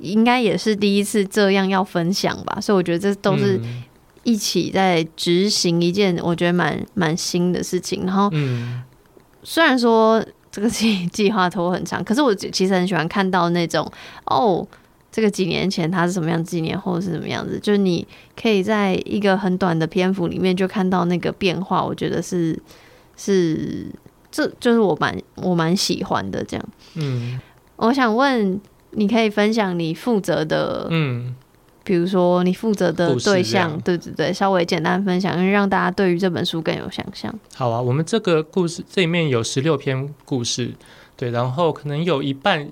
[0.00, 3.60] 应该也是第一次这样要分享吧，所以我觉得这都是。
[4.26, 8.28] 嗯一起在执行一件我觉得蛮蛮新的事情，然后，
[9.44, 13.88] 虽然说这个计计划拖很长，可是我其实很喜欢看到那种
[14.24, 14.66] 哦，
[15.12, 22.58] 这个几年前他是什么样，几年后是什么样子，就是你可以在一个很短的篇幅里面就看到那个变化，我觉得是
[23.16, 23.86] 是
[24.32, 26.68] 这就是我蛮我蛮喜欢的这样。
[26.94, 27.40] 嗯，
[27.76, 28.60] 我想问，
[28.90, 31.34] 你可以分享你负责的嗯。
[31.86, 37.32] 比如说你负责的对象，对对对，稍微简单分享，因为让大家对于这本书更有想象。
[37.54, 40.74] 好啊，我们这个故事这里面有十六篇故事，
[41.16, 42.68] 对，然后可能有一半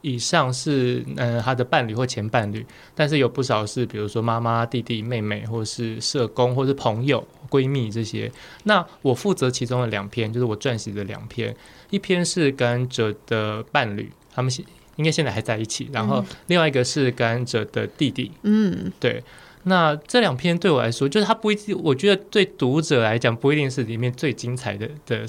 [0.00, 8.28] 以上是嗯、呃、他的伴侣或前伴侣，但是有不少是比如说妈妈、弟弟、妹妹，或是社工，或是朋友、闺蜜这些。
[8.64, 11.54] 那我负责其中的两篇，就是我撰写的两篇，
[11.90, 14.50] 一篇是感染者的伴侣，他们
[14.96, 18.30] 应该现在还在一起，然后另外一个是感染者的弟弟。
[18.42, 19.22] 嗯，对。
[19.64, 25.24] 那这两篇对我来说，就是他不一定，我觉得对读者来讲不一定是里面最精彩的的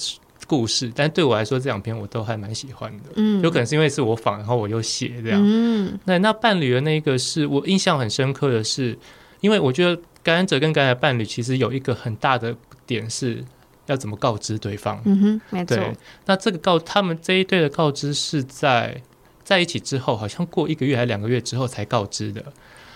[0.47, 3.03] 故事，但对我来说这两篇我都还蛮喜欢的。
[3.15, 5.39] 嗯，有可能是因为是我仿，然后我又写这样。
[5.41, 8.97] 嗯，那那伴侣的那个是我印象很深刻的是，
[9.39, 12.55] 因为我觉得感染者跟感染伴侣其实有一个很大的
[12.87, 13.45] 点是，
[13.85, 14.99] 要怎么告知对方。
[15.05, 15.77] 嗯哼，没错。
[15.77, 15.95] 对，
[16.25, 18.99] 那这个告他们这一对的告知是在
[19.43, 22.43] 在一起之后，好像过一个月还两个月之后才告知的。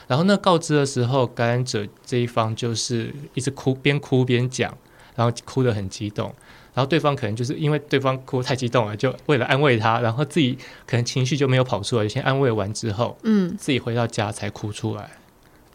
[0.07, 4.75] 然后那告知的时候，感染者这一方就是一直哭，边哭边讲，
[5.15, 6.33] 然后哭得很激动。
[6.73, 15.09] 然后对方可能就是因为对方哭太激动了，就为了安慰他，然后自己可能情绪就没有跑出来，先安慰完之后，嗯，自己回到家才哭出来。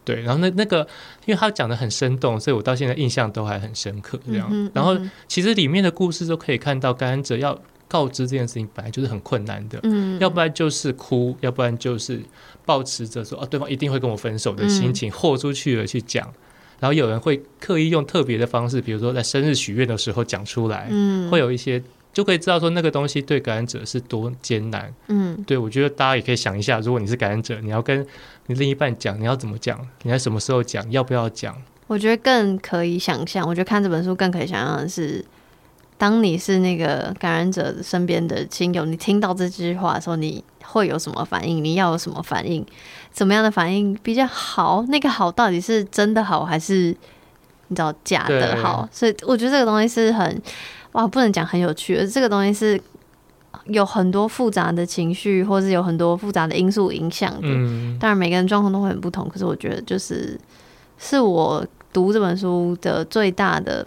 [0.04, 0.80] 对，然后那那个，
[1.26, 4.18] 因为他讲的很生动，所以我到现在印象都还很深刻。
[4.26, 4.96] 这样，嗯嗯、然后
[5.28, 7.56] 其实里面的故事都可以看到，感染者要
[7.92, 12.22] 告知这件事情本来就是很困难的，嗯，要不然就是哭，要不然就是
[12.64, 16.26] 抱持着说哦，对方一定会跟我分手的心情豁出去了去讲，
[16.80, 21.82] 然后有人会刻意用特别的方式，比如说在生日许愿的时候讲出来，嗯，会有一些。
[22.14, 24.94] 就可以知道说那个东西对感染者是多艰难。
[25.08, 28.06] 嗯，对，我觉得大家也可以想一下，如果你是感染者，你要跟
[28.48, 29.80] 你另一半讲，你要怎么讲？
[30.02, 30.84] 你在什么时候讲？
[30.90, 31.56] 要不要讲？
[31.86, 33.48] 我觉得更可以想象。
[33.48, 35.24] 我觉得看这本书更可以想象的是，
[36.02, 41.62] 当你是那个感染者身边的亲友，你听到这句话的时候，你会有什么反应？
[41.62, 42.66] 你要有什么反应？
[43.12, 44.84] 怎么样的反应比较好？
[44.88, 46.86] 那个好到底是真的好，还是
[47.68, 48.88] 你知道假的好？
[48.90, 50.42] 所以我觉得这个东西是很。
[50.90, 52.82] 哇，不能讲很有趣，而这个东西是
[53.66, 57.42] 有很多复杂的情绪，或是有很多复杂的因素影响的。
[57.42, 60.36] 嗯，当然每个人状况都会很不同，可是我觉得就是
[60.98, 63.86] 是我读这本书的最大的，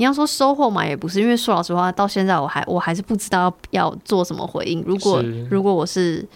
[0.00, 4.82] 你要说收获嘛，也不是，因为说老实话，到现在我还我还是不知道要做什么回应。
[4.86, 6.26] 如果如果我是，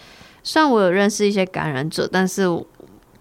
[0.42, 2.42] 虽然我有认识一些感染者，但是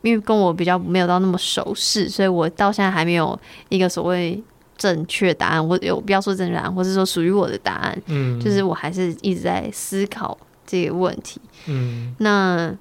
[0.02, 4.44] 因为跟我比较没有到那么熟识，所以我到现在还没有一个所谓。
[4.76, 12.14] 正确答案，或有不要说正确答案，或是说属于我的答案，嗯，就是我还是一直在思考这个问题，嗯。
[12.18, 12.76] 那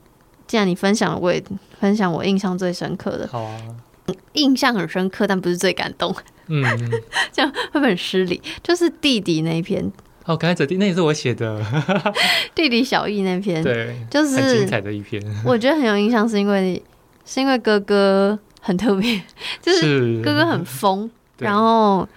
[0.49, 1.41] 既然你分享了，我也
[1.79, 3.61] 分享我印象最深刻的，好啊，
[4.33, 6.13] 印象很深刻，但不是最感动，
[6.49, 6.63] 嗯，
[7.33, 8.41] 这样会不会很失礼？
[8.63, 9.85] 就是弟弟那一篇，
[10.25, 11.61] 哦，刚才这弟，那也是我写的，
[12.55, 16.83] 弟弟小易那篇，对，就是很精彩的一篇，我觉得很有印象，是因为
[17.25, 19.23] 是因为哥哥很特别，
[19.61, 21.11] 就是哥哥很疯。
[21.39, 22.09] 然后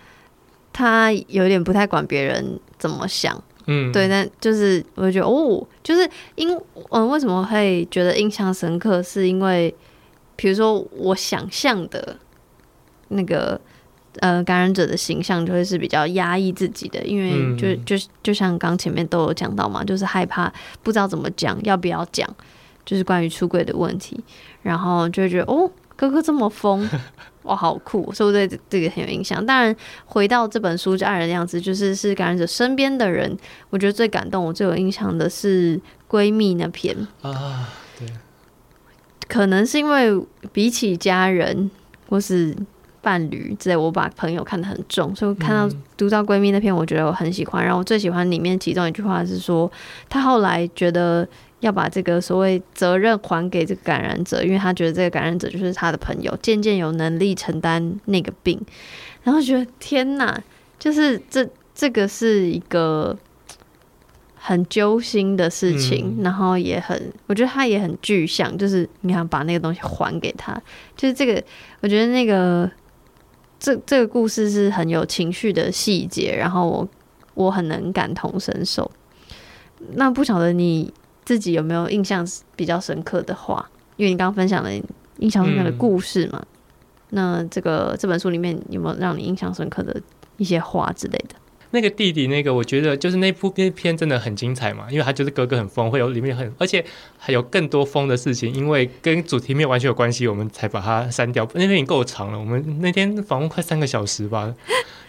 [0.71, 6.55] 他有点不太管别人怎么想，嗯，对，但就是我就觉得哦，就是因
[6.91, 9.01] 嗯，为什么会觉得印象深刻？
[9.01, 9.73] 是因为
[10.35, 12.15] 比如说我想象的
[13.07, 13.59] 那个
[14.19, 20.51] 呃感染者的形象就会是比较压抑自己的，因为就就就像刚前面都有讲到嘛，就是害怕
[20.83, 22.29] 不知道怎么讲，要不要讲，
[22.85, 24.19] 就是关于出柜的问题，
[24.61, 26.89] 然后就会觉得哦，哥哥这么疯。
[27.45, 28.11] 哇，好酷！
[28.11, 29.45] 所以我对这个很有印象。
[29.45, 29.75] 当然，
[30.07, 33.37] 回到这本书《爱人的样子》，就是是感染者身边的人，
[33.69, 37.69] 我觉得最感动、我最有印象的是闺蜜那篇啊。
[37.99, 38.07] 对，
[39.27, 40.19] 可能是因为
[40.51, 41.69] 比起家人
[42.09, 42.57] 或是
[43.05, 47.63] 伴侣之类，我把朋友看得很重，所以看到读到闺蜜那篇，我觉得我很喜欢。
[47.63, 49.71] 然后我最喜欢里面其中一句话是说，
[50.09, 51.27] 她后来觉得。
[51.61, 58.59] 要把这个所谓责任还给这个感染者，因为他觉得这个感染者就是他的朋友，渐渐有能力承担那个病，
[59.23, 60.39] 然后觉得天哪，
[60.77, 63.17] 就是这这个是一个
[64.35, 70.53] 很揪心的事情，嗯、然后也很，我觉得他也很具象，就是你想把那个东西还给他，
[70.95, 71.41] 就是这个，
[71.79, 72.69] 我觉得那个
[73.59, 76.89] 这这个故事是很有情绪的细节，然后我
[77.33, 78.89] 我很能感同身受。
[79.93, 80.93] 那不晓得你。
[81.25, 82.23] 自己有没有印象
[82.55, 83.67] 比较深刻的话？
[83.97, 84.69] 因为你刚刚分享了
[85.17, 86.45] 印象深刻的故事嘛，嗯、
[87.09, 89.99] 那这个这本书里面有没有让你印象深刻的
[90.37, 91.33] 一些话之类的？
[91.75, 96.83] 那个弟弟，那个我觉得就是那部那篇真的很精彩嘛，因为他就是哥哥很疯，会有里面很，而且
[97.19, 101.47] 还有更多疯的事情，因为跟主题没有完全有关系，我们才把它删掉。
[101.53, 104.51] 那边已经够长了，我们那天访问快三个小时吧，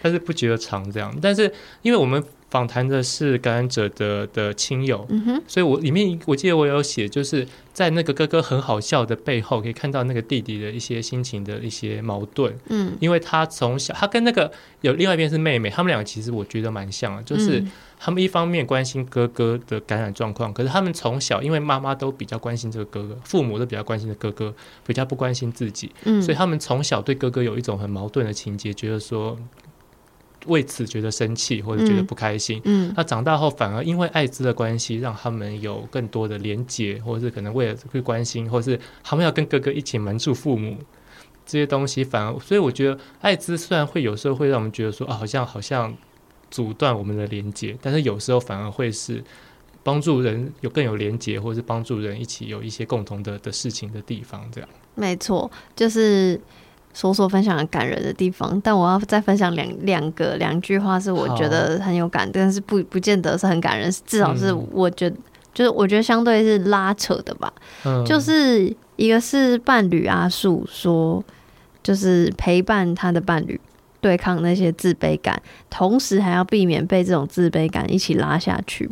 [0.01, 1.17] 但是不觉得长这样。
[1.21, 1.51] 但是
[1.81, 2.23] 因为我们。
[2.49, 17.61] 访谈的是感染者的的亲友，嗯哼，所以我里面我记得我有写，就是在那个哥哥很好笑的背后，可以看到那个弟弟的一些心情的一些矛盾，嗯，因为他从小他跟那个有另外一边是妹妹，他们两个其实我觉得蛮像的，就是
[17.99, 24.55] 他们一方面关心哥哥的感染状况，可是他们从小因为妈妈都比较关心这个哥哥，父母都比较关心的哥哥，
[24.85, 29.37] 比较不关心自己，嗯，所以他们从小对哥哥有一种很矛盾的情节，觉得说。
[30.45, 40.77] 为此觉得生气或者觉得不开心，嗯，那长大后反而因为艾滋的关系，让他们有更多的连结，或者是可能为了去关心，或是他们要跟哥哥一起瞒住父母
[41.45, 45.93] 这些东西，反而所以我觉得艾滋虽然会有时候会让我们觉得说啊，好像好像
[46.49, 49.21] 阻断我们的连结，但是有时候反而会是
[49.83, 54.69] 帮助人有更有连结，或者是帮助人一起有一些共同的的事情的地方，这样。
[54.95, 56.39] 没错，就是。
[56.97, 65.21] 说说分享很感人的地方，但我要再分享两两个两句话，是我觉得很有感，但是不不见得是很感人，至少是我觉得、嗯、
[65.53, 67.53] 就是我觉得相对是拉扯的吧。
[67.85, 71.23] 嗯、就是一个是伴侣阿树说，
[71.83, 73.61] 就是陪伴他的伴侣
[74.01, 78.89] 对抗那些自卑感，同时还要避免被这种自卑感一起拉下去。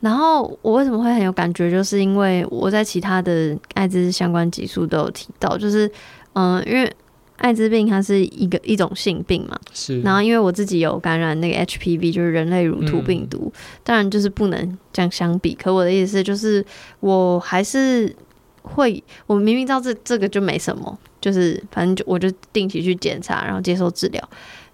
[0.00, 5.90] 然后我为什么会很有感觉，就是因为我在其他的艾滋相关集数都有提到，就是
[6.32, 6.90] 嗯，因为
[7.36, 10.00] 艾滋病它是一个一种性病嘛，是。
[10.00, 15.54] 然后因为我自己有感染那个 HPV，就是人类乳突病毒，嗯、当然就是不能这样相比。
[15.54, 16.64] 可我的意思就是，
[17.00, 18.14] 我还是
[18.62, 24.28] 会，我明明知道这这个就没什么，就是反正就我就定期去检查，然后接受治疗。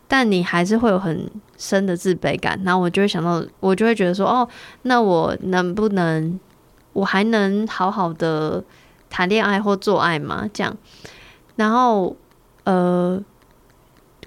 [0.09, 4.46] 但你还是会有很深的自卑感，然后我就会想到，我就会觉得说，哦，
[4.83, 6.38] 那我能不能，
[6.92, 8.62] 我还能好好的
[9.09, 10.46] 谈恋爱或做爱吗？
[10.53, 10.77] 这样，
[11.57, 12.14] 然后，
[12.64, 13.22] 呃，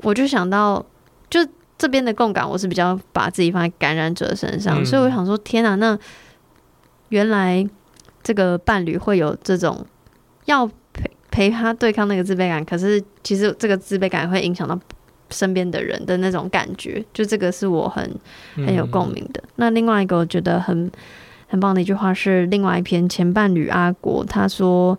[0.02, 0.86] 我就想到，
[1.30, 1.39] 就
[1.78, 5.98] 这边的共感，我是比较把自己放在感染者身上，嗯、所以我想说，天哪，那
[7.10, 7.67] 原来
[8.24, 9.86] 这个伴侣会有这种
[10.45, 14.80] 要陪陪他对抗那个自卑感，可是其实这个自卑感会影响到。
[15.32, 18.15] 身边的人的那种感觉，就这个是我很
[18.56, 19.41] 很有共鸣的。
[19.43, 20.89] 嗯、那另外一个我觉得很
[21.48, 24.98] 很棒的一句话是，另外一篇前伴侣阿国他说，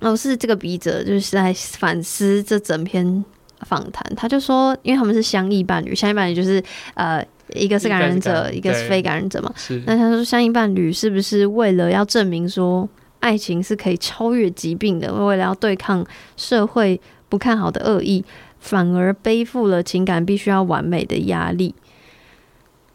[0.00, 3.24] 哦，是这个笔者就是在反思这整篇
[3.60, 6.62] 访谈，他就说，因为他们是相异伴侣，相异伴侣就是
[6.94, 9.52] 呃，一个是感染者，一个是非感染者嘛。
[9.86, 12.88] 那他说，相异伴侣是不是为了要证明说
[13.20, 16.04] 爱情是可以超越疾病的，为了要对抗
[16.36, 18.24] 社会不看好的恶意？
[18.58, 21.74] 反而背负了情感必须要完美的压力。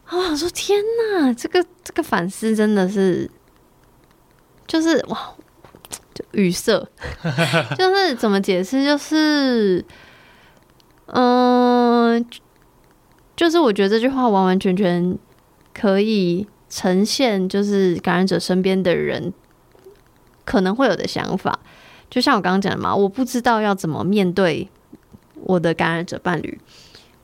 [0.06, 3.28] 啊，我说天哪，这个这个反思真的是，
[4.68, 5.35] 就是哇，就
[6.16, 6.84] 就语塞，
[7.78, 8.84] 就是怎么解释？
[8.84, 9.86] 就是，
[11.06, 12.26] 嗯、
[13.36, 15.16] 就是我觉得这句话完完全全
[15.72, 19.32] 可以呈现，就是感染者身边的人
[20.44, 21.60] 可能会有的想法。
[22.10, 24.70] 就像我刚刚讲的嘛，我不知道要怎么面对。
[25.48, 26.60] 我的感染者伴侣，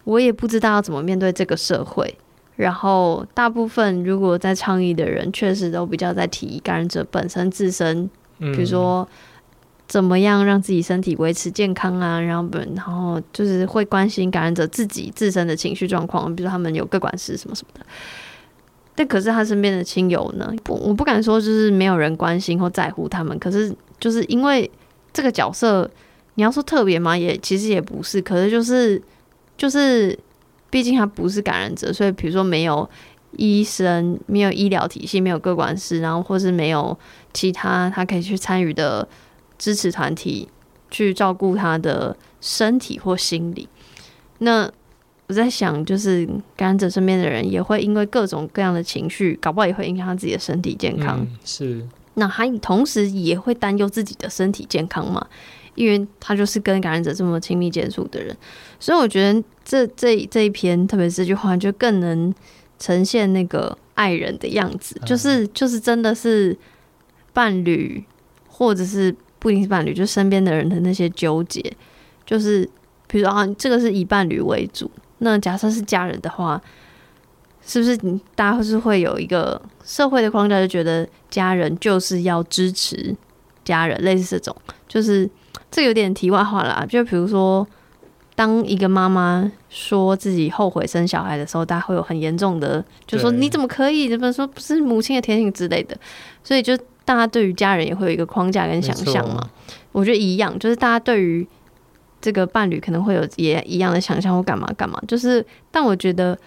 [0.04, 2.16] 我也不知道要怎么面对这个社会。
[2.56, 8.08] 然后，大部分如果在倡议的人，确实都比较在提感染者本身自身，
[8.42, 9.08] 比如说
[9.88, 17.86] 怎么样让自己身体维持健康啊，然后本然后就是会关心感染者自己自身的情绪状况，比如说他们有各管事什么什么的。
[18.96, 20.54] 但可是他身边的亲友呢？
[20.64, 23.38] 不，我不敢说就是没有人关心或在乎他们。
[23.40, 24.70] 可是就是因为
[25.14, 25.90] 这个角色。
[26.36, 27.16] 你要说特别嘛？
[27.16, 29.00] 也其实也不是，可是就是
[29.58, 30.18] 就是，
[30.70, 32.90] 毕竟他不是感染者，所以比如说没有
[33.36, 36.98] 医生、没有医疗体系、没有各管事，然后或是没有
[37.34, 39.08] 其他他可以去参与的
[39.58, 40.48] 支持团体
[40.90, 43.68] 去照顾他的身体或心理。
[44.40, 44.70] 那
[45.28, 46.26] 我在想，就是
[46.58, 51.20] 感染者身边的人也会因为各种各样的情绪，搞不好也会影响他自己的身体健康。
[51.22, 55.26] 嗯，是，那他同时也会担忧自己的身体健康嘛？
[55.76, 58.36] 因为他就是跟感染者这么亲密接触的人，
[58.78, 62.34] 所以我觉得这这这一篇，特别是这句话，就更能
[62.78, 66.54] 呈现那个爱人的样子，就是就是真的是
[67.34, 68.04] 伴侣，
[68.48, 71.62] 或者是不一定是伴侣，就身边的人的那些纠结，
[72.26, 72.68] 就是
[73.08, 74.90] 比如说啊，这个是以伴侣为主，
[75.20, 76.62] 那假设是家人的话，
[77.66, 77.98] 是不是
[78.36, 83.16] 大家是会有一个社会的框架，就觉得家人就是要支持
[83.64, 84.56] 家人，类似这种，
[84.88, 85.30] 就是。
[85.70, 87.66] 这有点题外话啦，就比如说，
[88.36, 94.10] 当一个妈妈说自己后悔生小孩的时候，大家会有很严重的，就说你怎么可以？
[94.10, 95.98] 怎么说不是母亲的天性之类的？
[96.44, 96.78] 所以就
[97.16, 99.50] 大家对于家人也会有一个框架跟想象嘛。
[99.92, 101.46] 我觉得一样，就是大家对于
[102.22, 105.02] 这个伴侣可能会有也一样的想象或干嘛干嘛。
[105.08, 106.38] 就是，但我觉得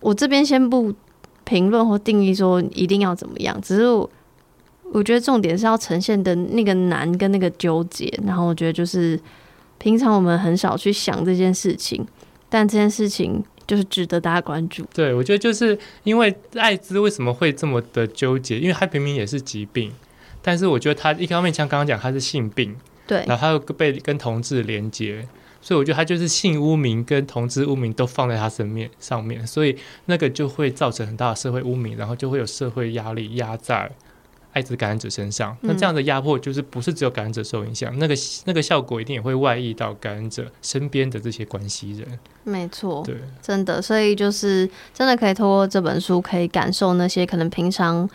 [0.00, 0.92] 我这边先不
[1.44, 4.10] 评论或定义说一定要怎么样，只是我。
[4.94, 9.18] 我觉得重点是要呈现的那个难跟那个纠结，然后我觉得就是
[9.78, 12.06] 平常我们很少去想这件事情，
[12.50, 14.84] 但这件事情就是值得大家关注。
[14.94, 18.58] 对，我觉得就是因为艾滋为什么会这么的纠结？
[18.58, 19.92] 因为它明明也是疾病，
[20.40, 22.76] 但是我觉得它一方面像刚刚讲它是性病，
[23.06, 25.26] 对，然后它又被跟同志连接，
[25.60, 29.76] 所以我觉得它就是性污名跟同志污名都放在它身面上面，所以
[30.06, 33.90] 那个就会造成很大的社会污名，然后就会有社会压力压在。
[34.52, 42.18] 艾滋感染者身上，那这样的压迫就是不是只有感染者受影响，嗯，那个那个效果一定也会外溢到感染者身边的这些关系人。
[42.44, 48.08] 没错，对，真的，所以就是真的可以透过这本书，可以感受那些可能平常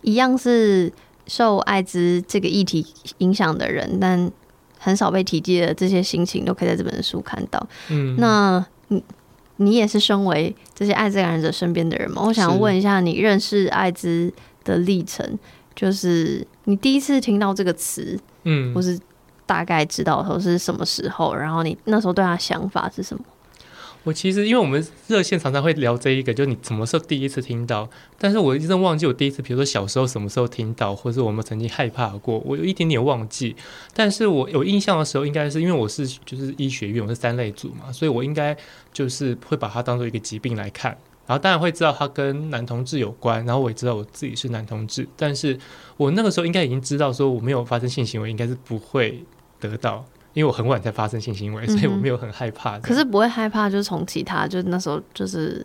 [0.00, 0.90] 一样是
[1.26, 2.86] 受艾滋这个议题
[3.18, 4.30] 影响的人，但
[4.78, 7.68] 很少被提及的这些心情，都可以在这本书看到。
[7.90, 9.02] 嗯，那你
[9.56, 12.22] 你也是身为这些艾滋感染者身边的人吗？
[12.26, 14.32] 我想问一下，你认识艾滋
[14.64, 15.38] 的历程，
[15.74, 18.98] 就是你第一次听到这个词，嗯，或是
[19.46, 23.24] 大概知道候是什么时候，然后你那时候对他想法是什么？
[24.04, 27.88] 我其实，因为我们热线常常会聊这一个，就是你什么时候第一次听到？
[28.18, 33.54] 但是我一直忘记我第一次，比如说小时候什么时候听到，或者我们曾经害怕过，我有一点点忘记。
[33.94, 38.56] 但是我有印象的时候，应该是因为我是就是医学院，我是三类组嘛，所以我应该
[38.92, 40.98] 就是会把它当做一个疾病来看。
[41.26, 45.58] 然后当然会知道他跟男同志有关，然后我也知道我自己是男同志，但是
[45.96, 49.24] 我那个时候应该已经知道说我没有发生性行为，应该是不会
[49.60, 50.04] 得到。
[50.34, 52.78] 因为我很晚才发生性行为，所以我没有很害怕。
[52.78, 55.62] 可是不会害怕，就是从其他，就是那时候就是，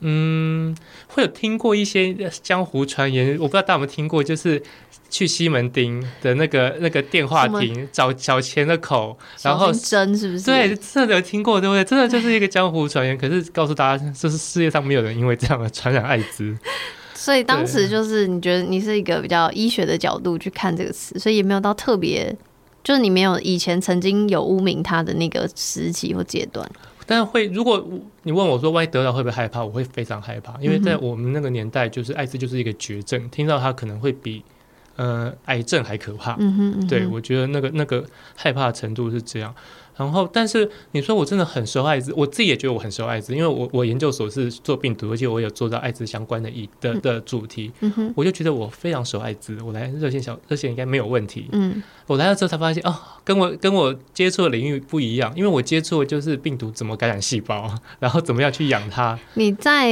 [0.00, 0.76] 嗯，
[1.08, 4.62] 会有听过一些江湖传言，我不知道大家有没有听过，就是
[5.10, 10.44] 去西门町的那个那个电话亭找找钱的口，然后真是不是？
[10.44, 11.84] 对，真的有听过，对不对？
[11.84, 13.18] 真的就是一个江湖传言。
[13.18, 16.56] 可是告诉大家，就是世界上没有人因为这样的传染艾滋。
[17.14, 22.34] 所以当时就是你觉得你是一个比较医学的角度去看这个词，所以也没有到特别。
[22.84, 26.66] 就是你没有以前曾经有污名他的那个时期或阶段，
[27.10, 27.82] 但是会，如果
[28.24, 34.44] 你问我说万一得到会不会害怕，我会非常害怕，因为在我们那个年代，就是艾滋就是一个绝症，听到它可能会比
[34.96, 36.36] 呃癌症还可怕。
[36.38, 38.04] 嗯哼，嗯哼，对，我觉得那个那个
[38.36, 39.54] 害怕程度是这样。
[39.98, 47.72] 然后，但是你说我真的很熟艾滋，我自己也觉得我很熟艾滋，因为我我研究所是做病毒，而且我有做到艾滋相关的一的的主题，
[48.14, 52.94] 我就觉得我非常熟艾滋，我来热线小热线应该没有问题，嗯，我来了之后才发现，哦，
[53.24, 59.18] 跟我跟我接触的领域不一样，因为我接触的就是病毒怎么感染细胞， 然后怎么样去养它。
[59.34, 59.90] 你在。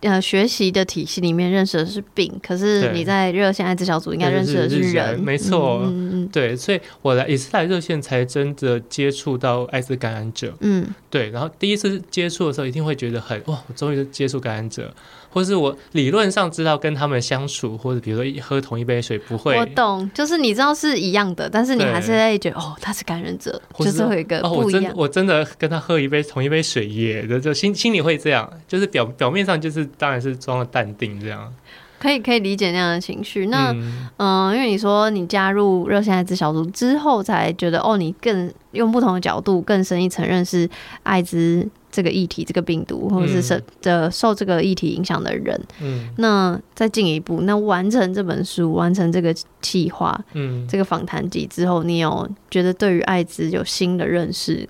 [0.00, 14.94] 呃，学习的体系里面认识的是病，可是你在热线艾滋小组应该认识的是人，没错，嗯，对，所以我来也是来热线才真的接触到艾滋感染者，嗯，对，然后第一次接触的时候一定会觉得很哇，我终于接触感染者。
[15.30, 24.84] 或是我理论上知道跟他们相处，或者比如说喝同一杯水不会，我懂，就是你知道是一样的，但是你还是会觉得哦，他是感染者， 就是会有一个不一样。
[24.84, 31.52] 哦，我真，我真的跟他喝一杯同一杯水耶，就就心心里会这样，就是表表面上就是当然是装了淡定这样。
[32.00, 33.46] 可以可以理解那样的情绪。
[33.46, 40.70] 那嗯、呃，因为你说你加入热线艾滋小组之后，才觉得哦，你更用不同的角度，更深一层认识
[41.02, 45.60] 艾滋这个议题、这个病毒，或者是受的受这个议题影响的人。
[45.80, 46.08] 嗯。
[46.18, 54.68] 那再进一步，那完成这本书，完成这个计划，嗯，这个访谈集之后，你有觉得对于艾滋有新的认识，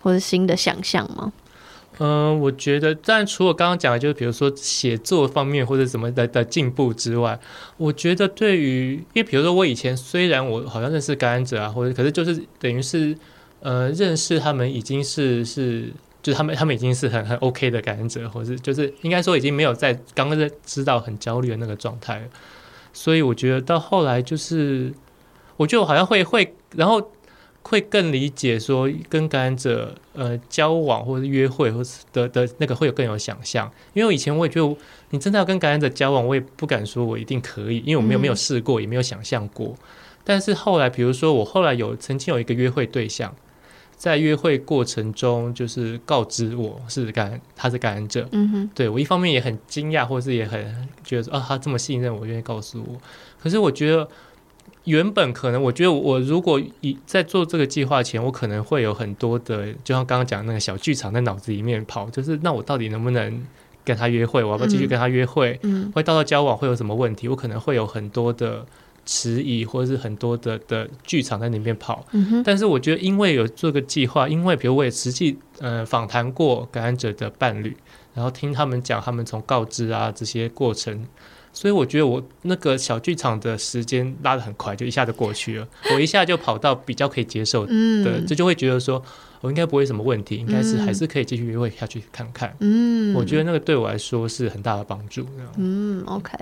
[0.00, 1.32] 或者新的想象吗？
[2.02, 7.38] 嗯，我觉得，但除了刚刚讲的，就是比如说写作方面或者什么的的进步之外，
[7.76, 13.14] 我觉得对于，因为比如说我以前虽然我好像认识感染者啊，或者可是就是等于是，
[13.60, 15.92] 呃，认识他们已经是是，
[16.22, 22.28] 就是他们他们已经是很很 OK 的感染者，或是就是应该说已经没有在刚刚在知道很焦虑的那个状态，
[22.92, 24.92] 所以我觉得到后来就是，
[25.56, 27.10] 我觉得我好像会会，然后。
[27.62, 34.76] 会更理解说跟感染者呃交往或者约会或是的的那个会有更有想象，因为我以前我也觉得
[35.10, 39.76] 你真的要跟感染者交往，我也不敢说我一定可以，因为我没有没有试过，也没有想象过。
[40.24, 43.36] 但是后来，比如说我后来有曾经有一个约会对象，
[44.00, 52.96] 在约会过程中就是告知我是感他是感染者，嗯哼，对我一方面也很惊讶，或是也很觉得说啊他这么信任我，愿意告诉我。
[53.38, 54.08] 可是我觉得。
[54.84, 63.46] 原本可能，我觉得我如果以在做这个计划前，我可能会有很多的，就像刚刚讲那个小剧场在脑子里面跑，就是那我到底能不能
[63.84, 64.42] 跟他约会？
[64.42, 65.60] 我要不要继续跟他约会？
[65.64, 67.28] 嗯，会到到交往会有什么问题？
[67.28, 68.64] 我可能会有很多的
[69.12, 72.06] 迟疑，或者是很多的的剧场在那边跑。
[72.12, 72.40] 嗯。
[72.44, 77.76] 但是我觉得，因为有做个计划，因为比如我也实际呃访谈过感染者的伴侣，
[78.14, 81.04] 然后听他们讲他们从告知啊这些过程。
[81.52, 85.66] 所以我觉得我那个小剧场的时间拉得很快，就一下就过去了。
[85.92, 89.02] 我一下就跑到比较可以接受的，嗯、这就会觉得说。
[89.42, 92.54] 我应该不会什么问题，应该是还是可以继续约会下去看看。
[92.60, 95.26] 嗯，我觉得那个对我来说是很大的帮助。
[95.56, 96.32] 嗯，OK。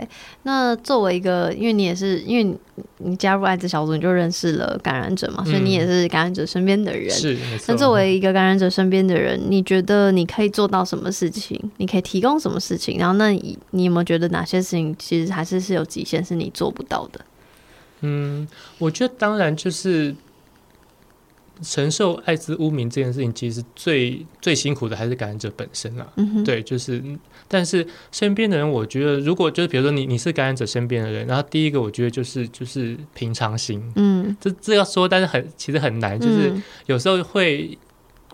[0.42, 2.59] 那作为一个，因为你也是因为
[2.96, 7.09] 你加入艾滋小组，你就认识了感染者嘛，所以你也是感染者身边的人。
[7.09, 7.38] 是，
[7.68, 11.70] 那作为一个感染者身边的人，你觉得你可以做到什么事情？
[11.76, 12.99] 你可以提供什么事情？
[12.99, 17.20] 然后，那你你有没有觉得哪些事情其实还是是有极限，是你做不到的？
[18.01, 20.16] 嗯，我觉得当然就是。
[21.62, 26.06] 承受艾滋污名这件事情，其实最最辛苦的还是感染者本身啦。
[26.16, 27.02] 嗯哼，对，就是，
[27.46, 36.52] 但是身边的人，我觉得如果就是比如说你你是感染者身边的人，然后第一个我觉得就是就是平常心，嗯，这这要说，但是很其实很难，就是
[36.86, 37.76] 有时候会。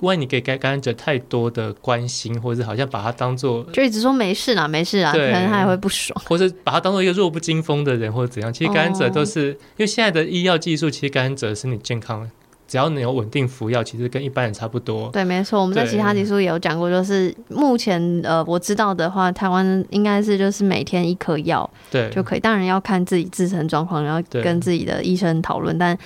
[0.01, 8.53] 万一你给感感染者太多的关心，或者是好像把他当做就一直说没事啦，没事啦，可能他也会不爽，或者把他当做一个弱不禁风的人，或者怎样。
[8.53, 12.29] 其实感染者都是、哦、因为现在的医药技术，其实感染者身体健康，
[12.67, 15.09] 只要你有稳定服药，其实跟一般人差不多。
[15.13, 22.41] 对，没错，我们在其他集数也有讲过，就是目前呃我知道的话，台湾应该是就是每天一颗药，对就可以。
[22.41, 25.97] 当然要看自己自身状况，然后跟自己的医生讨论，但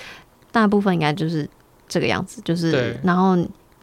[0.51, 1.47] 大部分应该就是
[1.87, 3.37] 这个样子，就是然后。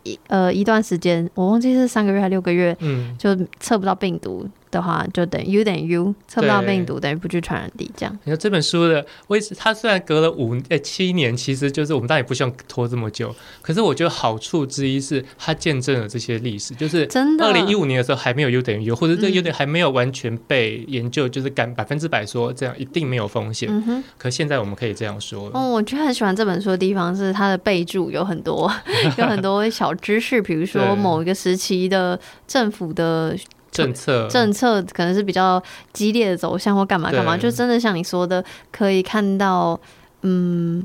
[0.09, 8.19] 一呃，一段时间，我忘记是三个月还是六个月，嗯，就测不到病毒的话，就等于 U 等于 U，测不到病毒等于不具传染力，这样。
[8.25, 17.47] 你说这本书的，位置它虽然隔了五诶、欸、七年，其实就是我们当然也不希望拖这么久，可是我觉得好处之一是它见证了这些历史，就是真的。
[17.47, 23.69] 二零一五年的时候还没有 U 等于 U，或者这个 U 等于还没有完全被研究，嗯、就是敢百分之百说这样一定没有风险。
[23.71, 24.05] 嗯哼。
[24.19, 25.59] 可现在我们可以这样说了。
[25.59, 28.71] 哦，我觉得很喜欢这本书的地方是它的备注有很多
[29.19, 33.37] 有很多小知识，比如说某一个时期的政府的。
[33.77, 35.63] 政策政策可能是比较
[35.93, 39.79] 激烈的走向或干嘛干嘛，就真的像你说的，可以看到，
[40.23, 40.85] 嗯，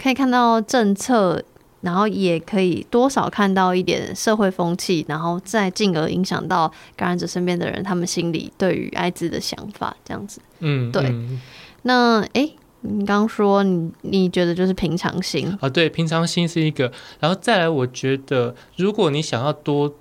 [0.00, 1.42] 可以看到政策，
[1.80, 10.40] 然后也可以多少看到一点社会风气，然后再进而影响到感染者身边的人，他们心里对于艾滋的想法，这样子。
[10.60, 11.02] 嗯，对。
[11.06, 11.40] 嗯、
[11.82, 15.68] 那哎、欸，你刚刚说你你觉得就是平常心啊？
[15.68, 19.94] 对，平常心是一个，然后再来，我觉得如果你想要多。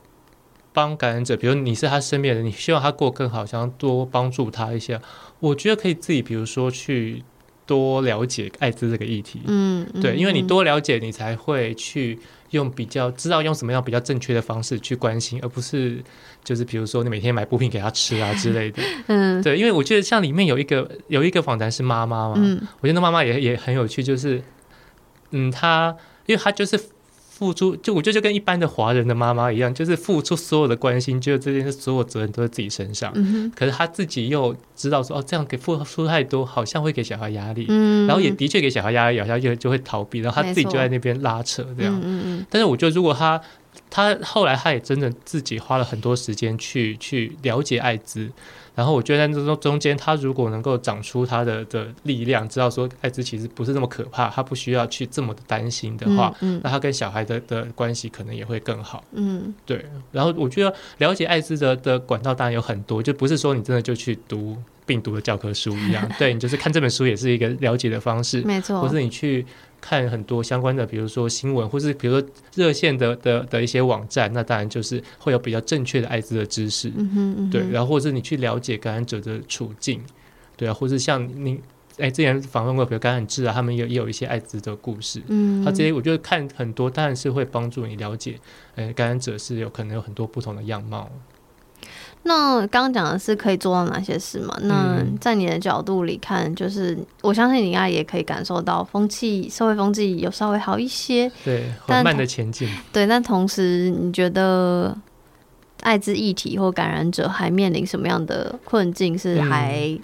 [0.72, 5.00] 帮感染者，比如你是他身边的人，你希望他过更好，想要多帮助他一些，
[5.40, 7.24] 我觉得可以自己，比如说去
[7.66, 9.42] 多了解艾滋这个议题。
[9.46, 12.20] 嗯，对，因为你多了解，你才会去
[12.52, 16.04] 用比较知道用什么样比较正确的方式去关心，而不是
[16.44, 18.82] 就是比如说你每天买补品给他吃啊之类的。
[19.08, 24.42] 嗯，对，因为我觉得像里面有一个有一个访谈是妈妈嘛，嗯，我觉得妈妈也也很有趣，就是
[25.32, 25.96] 嗯，她
[26.28, 26.80] 因为她就是。
[27.40, 33.14] 付出就我觉得就跟一般的华人的妈妈一样，就是付出所有的关心，觉得这件事所有责任都在自己身上。
[33.16, 37.66] 嗯、哼可是他自己又知道说哦，这样给付出太多，好像会给小孩压力。
[37.70, 41.98] 嗯、然后也的确给小孩压力，小孩就就会逃避，然后他自己就在那边拉扯这样。
[42.04, 43.42] 嗯嗯，但是我觉得如果他
[43.90, 48.30] 他后来他也真的自己花了很多时间去去了解艾滋。
[48.80, 59.04] 然后我觉得在这中中间，他如果能够长出他的的力量，知道说艾滋其实不是那么可怕，他不需要去这么的担心的话，嗯嗯、那他跟小孩的的关系可能也会更好。
[59.12, 59.86] 嗯，对。
[60.14, 64.56] 然后我觉得了解艾滋的的管道当然有很多，就不是说你真的就去读
[64.86, 68.80] 病毒的教科书一样， 对，你就是看这本书也是一个了解的方式，没错。
[68.80, 69.46] 或是你去。
[69.82, 77.50] 看很多相关的，比如说新闻，或是比如说热线的的的一些网站，那当然就是会有比较正确的艾滋的知识，嗯哼嗯哼。
[77.50, 80.02] 对，然后或者你去了解感染者的处境，
[80.56, 81.60] 对啊，或者像你
[81.98, 85.64] 哎之前访问过，比如感染志啊，他们也也有一些艾滋的故事，嗯。
[85.64, 88.40] 哼，他这些我觉得看很多，当然是会帮助你了解，
[88.76, 91.10] 哎，感染者是有可能有很多不同的样貌。
[92.24, 94.56] 那刚刚讲的是可以做到哪些事嘛？
[94.64, 102.70] 那在你的角度里看，就是我相信你应该也可以感受到风气、社会风气有稍微好一些，对，缓慢的前进。
[102.92, 104.96] 对，但同时你觉得
[105.82, 109.98] 艾滋议题或感染者还面临什么样的困境是还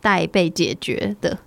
[0.00, 1.38] 待被解决的？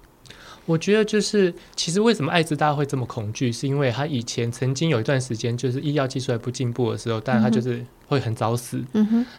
[0.66, 8.84] 我觉得就是，其实为什么艾滋大家会这么恐惧，是因为他以前曾经有一段时间，就是医药技术还不进步的时候，但他就是会很早死，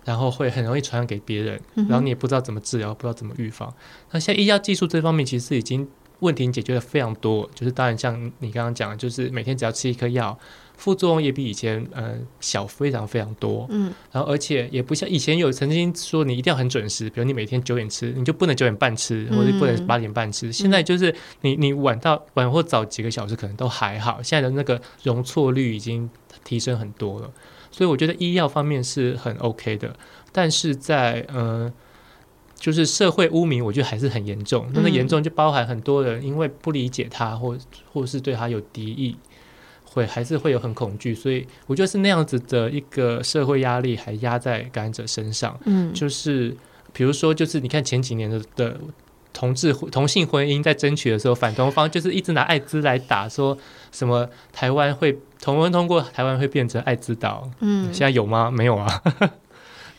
[0.04, 3.72] 然后会很容易传染给别人，嗯、然后你也不知道怎么治疗，不知道怎么预防。
[4.10, 5.88] 那现在医药技术这方面其实已经
[6.20, 10.38] 问题解决的非常多，就是当然像你刚刚讲的，就是每天只要吃一颗药。
[10.78, 20.48] 副作用也比以前呃小非常非常多，嗯，然后而且也不像以前有曾经说你一定要很准时，比如你每天九点吃，你就不能九点半吃，或者不能八点半吃。
[20.48, 26.10] 嗯、现在就是你你晚到晚或早几个小时可能都还好，现在的那个容错率已经
[26.44, 27.30] 提升很多了，
[27.76, 29.94] 所以我觉得医药方面是很 OK 的，
[30.32, 31.70] 但是在呃
[32.54, 34.66] 就是社会污名，我觉得还是很严重。
[34.72, 37.58] 那个严重就包含很多人因为不理解他，或
[37.92, 39.16] 或是对他有敌意。
[39.84, 45.58] 会还是会有很恐惧，所以我觉得是那样子的一个社会压力还压在感染者身上。
[45.64, 46.54] 嗯，就是
[46.92, 48.78] 比如说，就是你看前几年的的
[49.32, 53.56] 同志同性婚姻在争取的时候，反同方就是一直拿艾滋来打，说
[53.90, 57.50] 什么台湾会同婚通过，台湾会变成艾滋岛。
[57.60, 58.50] 嗯，现在有吗？
[58.50, 59.02] 没有啊。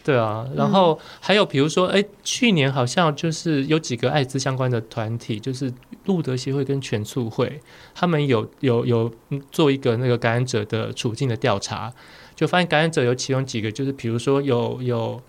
[0.04, 5.70] 对啊，然后还有比如说，哎，去年好像就是有几个艾滋相关的团体，就是
[6.06, 7.62] 路德协会跟全促会，
[7.94, 9.12] 他们有有有
[9.52, 11.92] 做一个那个感染者的处境的调查，
[12.34, 15.22] 就发现感染者有其中几个，就是比如说有有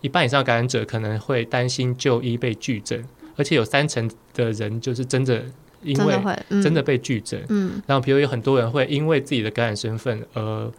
[0.00, 3.04] 一半以上感染者可能会担心就医被拒诊，
[3.34, 5.42] 而且有三成的人就是真的
[5.82, 6.16] 因为
[6.62, 10.72] 真的被拒诊，嗯，然后比如有很多人会因为自己的感染身份而。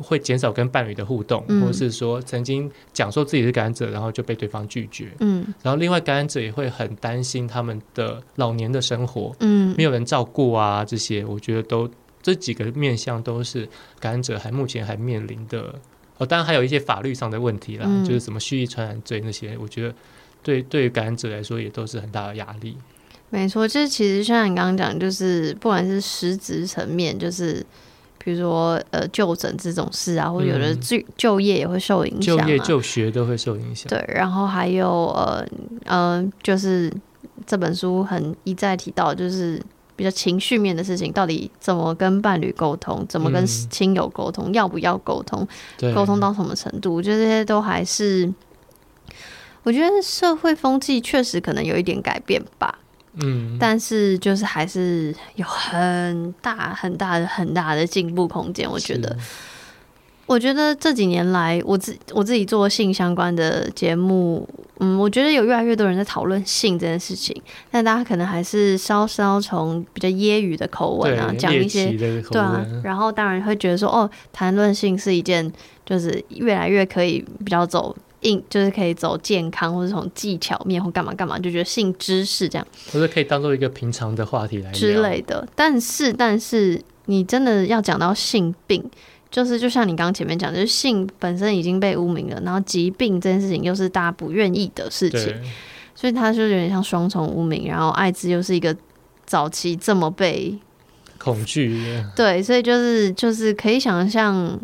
[0.00, 5.08] 会减少跟伴侣的互动，嗯、或者是说曾经讲说自己是感染者，然后就被对方拒绝。
[5.18, 11.90] 嗯，然后另外感染者也会很担心他们的老年的生活，嗯，没有人照顾啊，这些我觉得都
[12.22, 13.68] 这几个面向都是
[13.98, 15.74] 感染者还目前还面临的。
[16.18, 19.92] 哦，当然还有一些法律上的问题啦，嗯、就是什么蓄意传染罪那些，我觉得
[20.44, 22.76] 对对于感染者来说也都是很大的压力。
[23.30, 27.64] 没错，就是其实像你刚刚讲，就是不管是实质层面，就是。
[28.24, 33.88] 比如说，呃，就诊这种事啊，或者有的就就业也会受影响，啊，就业就学都会受影响。
[33.88, 35.46] 对，然后还有呃
[35.86, 36.92] 呃，就是
[37.46, 39.62] 这本书很一再提到，就是
[39.96, 45.46] 比较情绪面的事情，到底怎么跟伴侣沟通，怎么跟亲友沟通，嗯、要不要沟通，
[45.94, 46.96] 沟通到什么程度？
[46.96, 48.30] 我觉得这些都还是，
[49.62, 52.78] 我觉得社会风气确实可能有一点改变吧。
[53.14, 58.70] 嗯，但是就是还是有很大很大的很大的进步空间。
[58.70, 59.16] 我觉得，
[60.26, 64.48] 我觉得这几年来，我自我自己做性相关的节目，
[64.78, 67.34] 嗯，我觉得有越来越多人在讨论性这件事情，
[67.70, 71.90] 但大家可能还是稍稍从比较揶揄的口吻啊，讲一些
[72.30, 75.50] 对啊，然后当然会觉得说，哦，谈论性是一件
[75.84, 77.96] 就是越来越可以比较走。
[78.22, 85.46] 硬就是可以走健康，或者从技巧面或干嘛干嘛，就觉得性知识这样，或者可以当做一个平常的话题来之类的。
[85.54, 88.82] 但是，但是你真的要讲到性病，
[89.30, 95.34] 就是就像你刚刚前面讲，就是性本身已经被污名了，然后疾病这件事情又是大家不愿意的事情，
[95.94, 97.68] 所以它就有点像双重污名。
[97.68, 98.76] 然后艾滋又是一个
[99.24, 100.58] 早期这么被
[101.18, 104.58] 恐惧，对，所以就是就是可以想象。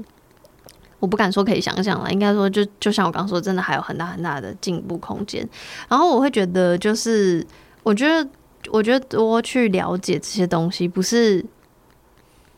[1.05, 5.46] 我不敢说可以想象了，应该说就就像我刚说，真的还有很大很大的进步空间。
[5.86, 7.46] 然后我会觉得，就是
[7.82, 8.26] 我觉得，
[8.70, 11.44] 我觉得多去了解这些东西，不是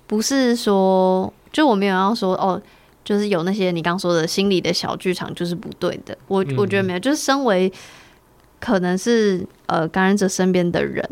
[0.06, 2.62] 不是说，就我没有要说哦，
[3.04, 6.16] 就是有那些你刚说的心理的小剧场就是不对的。
[6.28, 7.72] 我我觉得没有，就是身为
[8.60, 11.04] 可能是呃感染者身边的人，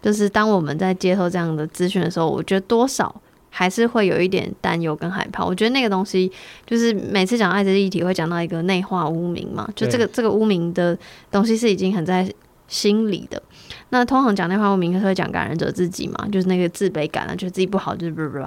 [0.00, 3.12] 就是当我们在接受这样的资讯的时候，我觉得多少。
[3.50, 5.44] 还是会有一点担忧跟害怕。
[5.44, 6.30] 我觉得那个东西
[6.66, 10.96] 就是每次讲艾滋议题会讲到一个内化污名嘛，就这个这个污名的
[11.30, 12.30] 东西是已经很在
[12.68, 13.42] 心里的。
[13.88, 18.44] 那通常讲内化污名，是会讲感染者自己嘛，就是那个自卑感啊，觉得自己不好，就是不不不。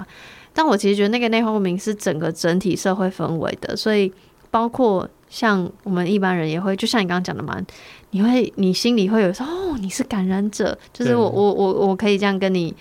[0.53, 4.11] 但我其实觉得那个内化污名是整个整体社会氛围的，所以
[4.49, 7.59] 包括像我们一般人也会，就像你刚刚讲的嘛，
[8.11, 12.73] 你会你心里会有说哦，你是感染者，就是我我我我可以这样跟你。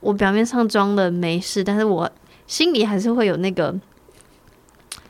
[0.00, 2.10] 我表面上装的没事，但是我
[2.46, 3.74] 心里还是会有那个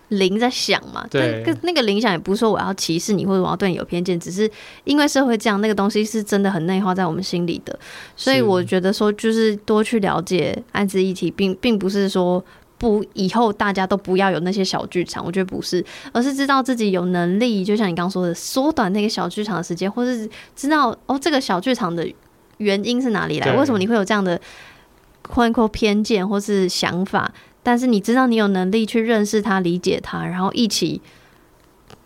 [0.08, 1.06] 铃在响嘛。
[1.08, 4.50] 对，那个铃响也不是说我要歧视你或者我要对你有偏见，只是
[4.82, 7.78] 因为社会这样，那个东西是真的很内化在我们心里的。
[8.16, 12.44] 所以我觉得说，就是多去了解艾滋议题，并并不是说
[12.76, 22.04] 不以后大家都不要有那些小剧场，我觉得不是，而是知道自己有能力，就像你刚刚说的，缩短那个小剧场的时间，或是知道哦，这个小剧场的
[22.56, 24.40] 原因是哪里来，为什么你会有这样的。
[25.30, 31.00] 困惑偏见或是想法，但是你知道你有能力去认识他、理解他，然后一起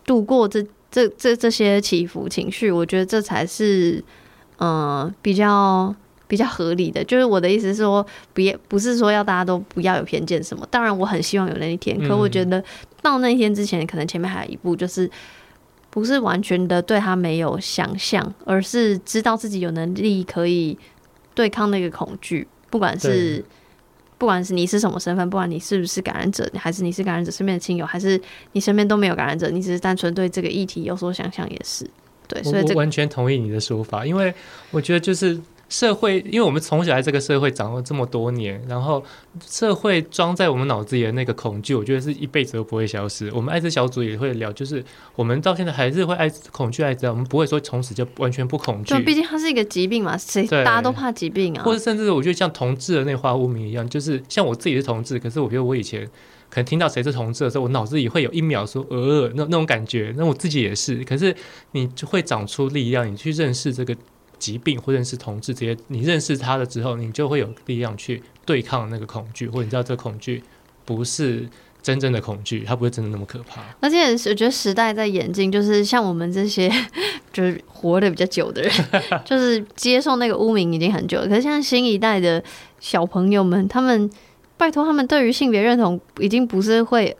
[0.05, 4.03] 度过这这这这些起伏情绪，我觉得这才是
[4.59, 5.93] 嗯、呃、比较
[6.27, 7.03] 比较合理的。
[7.03, 10.65] 就是我的意思是说，别不是说要大家都不要有偏见什么。
[10.69, 12.63] 当然，我很希望有那一天，可我觉得
[13.01, 15.09] 到那一天之前，可能前面还有一步，就是
[15.89, 20.77] 不是完全的对他没有想象，而是知道自己有能力可以
[21.33, 22.47] 对抗那个恐惧。
[22.75, 23.41] 不管是
[24.17, 28.19] 不管是你是什么身份，不管你是不是感染者，还是你是感染者身边的亲友，还是
[28.51, 31.89] 你身边都没有感染者，你只是单纯对这个议题有所想象，也是
[32.27, 32.43] 对。
[32.43, 34.33] 所以这个、我完全同意你的说法，因为
[34.71, 35.39] 我觉得就是。
[35.67, 39.03] 社会，因为我们从小在这个社会长了这么多年，然后
[39.45, 43.31] 社会装在我们脑子里的那个恐惧，我觉得是一辈子都不会消失。
[43.33, 44.83] 我们艾滋小组也会聊，就是
[45.15, 48.93] 我们到现在还是会爱恐惧艾滋，我们不会说从此就完全不恐惧。
[48.93, 51.63] 就，毕竟它是一个疾病嘛，谁大家都怕疾病啊。
[51.63, 56.05] 或者甚至我觉得像同志的那化污名一样，就是像我自己是同志，可是我觉得我以前
[56.49, 61.03] 可能听到谁是同志的时候，我脑子里会有一秒说呃那那种感觉，那我自己也是。
[61.03, 61.35] 可是
[61.71, 63.95] 你就会长出力量，你去认识这个。
[64.45, 70.43] 疾病或认识同志这些，你认识他了之后，你就会有力量去对抗那个恐惧，或者你知道这个恐惧
[70.85, 71.49] 不是
[71.81, 73.63] 真正的恐惧，它不会真的那么可怕。
[73.79, 76.71] 而且我觉得时代在演进，就是像我们这些
[77.33, 78.71] 就是活得比较久的人，
[79.25, 81.27] 就是接受那个污名已经很久了。
[81.27, 82.43] 可是现在新一代的
[82.79, 84.07] 小朋友们，他们
[84.57, 87.17] 拜托他们对于性别认同已经不是会，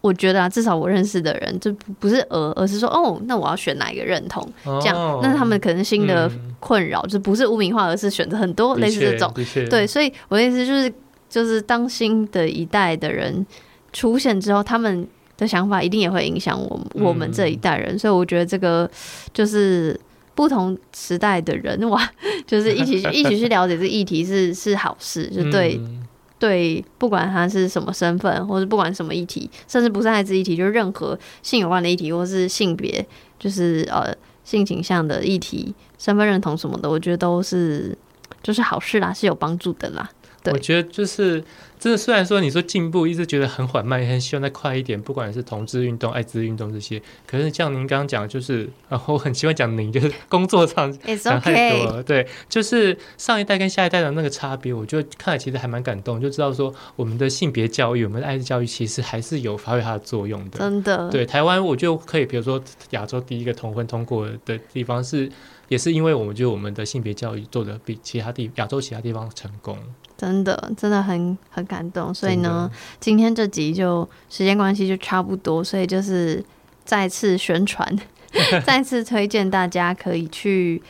[0.00, 4.46] 我觉得啊，至少我认识的人就不是而而是说哦，那我要选哪一个认同
[4.80, 6.30] 这样，哦、那他们可能新的
[6.60, 9.32] 困扰、嗯、就不是污名化，而是选择很多类似这种。
[9.68, 10.92] 对，所以我的意思就是，
[11.28, 13.46] 就是当新的一代的人。
[13.90, 18.88] 出现之后，他们的想法一定也会影响我我们这一代人，嗯、所以我觉得这个
[19.32, 19.98] 就是
[20.34, 21.98] 不同时代的人哇，
[22.46, 26.06] 就是一起一起去了解这个议题是是好事，就对、嗯、
[26.38, 33.04] 对，不管他是什么身份，或是不管什么议题，甚至不是艾滋议题，就是任何性有关的议题，或是性别，
[33.38, 34.14] 就是呃
[34.44, 37.96] 性倾向的议题、身份认同什么的，我觉得都是
[38.42, 40.08] 就是好事啦，是有帮助的啦。
[40.42, 41.42] 对，我觉得就是。
[41.78, 45.00] 真的，虽然说你说进步一直觉得很缓慢，也很希望再快一点。
[45.00, 52.02] 不管是同志运动、艾滋运动这些，可是像您刚刚讲的，就是，然后我很希望讲您，就是工作上 讲太多了。
[52.02, 60.58] 对，就是上一代跟下一代的那个差别，我就看了其实还蛮感动，就知道说我们的性别教育、我们的艾滋教育其实还是有发挥它的作用的。
[60.58, 65.30] 真的，对台湾，我就可以，比如说亚洲第一个同婚通过的地方是，
[65.68, 69.76] 也是因为我们觉得我们的性别教育做的比其他地亚洲其他地方成功。
[70.16, 76.44] 真的，真的很很感动，所以呢，今天这集就时间关系就差不多，所以就是
[76.84, 77.96] 再次宣传，
[78.66, 80.82] 再次推荐大家可以去，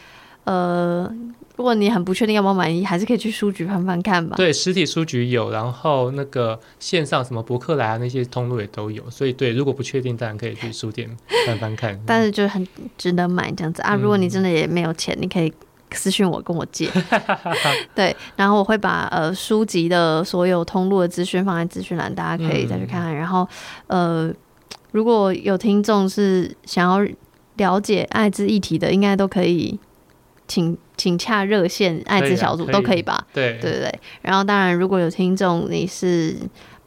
[0.45, 1.13] 呃，
[1.59, 4.37] 如果你很不确定要不要买，还是可以去书局翻翻看吧。
[4.37, 11.11] 对，实体书局有，然后那个线上什么博客来啊那些通路也都有，所以对，如果不确定，当然可以去书店
[11.47, 12.01] 翻翻看。
[12.07, 12.65] 但是就很
[12.97, 15.53] 值得买这样子啊，如果你真的也没有钱，嗯、你可以。
[15.93, 16.87] 私信我跟我借，
[17.97, 23.11] 对，然后我会把呃书籍的所有通路的资讯放在资讯栏，大家可以再去看看。
[23.11, 23.49] 嗯、然后
[23.87, 24.31] 呃，
[24.93, 27.11] 如果有听众是想要
[27.57, 29.81] 了解艾滋议题的，应该都可以
[30.47, 33.27] 请请洽热线艾滋小组可都可以吧？
[33.33, 34.01] 对对对对。
[34.21, 36.37] 然后当然，如果有听众你是。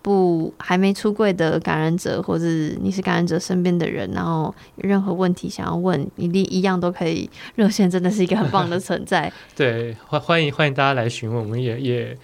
[0.03, 2.43] 不，还没出柜的感染者，或者
[2.81, 7.29] 你是感染者身边的人，然后有任何问题想要问，一定一样都可以。
[7.53, 9.31] 热线真的是一个很棒的存在。
[9.55, 12.17] 对，欢欢迎欢迎大家来询问，我们也也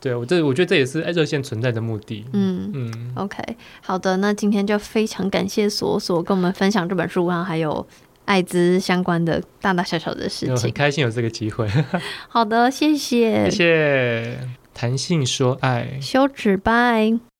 [0.00, 2.24] 对我这我觉得这也是热线存在的目的。
[2.32, 3.42] 嗯嗯，OK，
[3.82, 7.84] 好的，那今天就非常感谢索索跟我们分享这本书，然后还有
[8.26, 11.66] 艾滋相关的大大小小的事情，很开心有这个机会。
[12.28, 14.38] 好的，谢谢，谢谢。
[14.74, 17.35] 谈性说爱，休止，拜。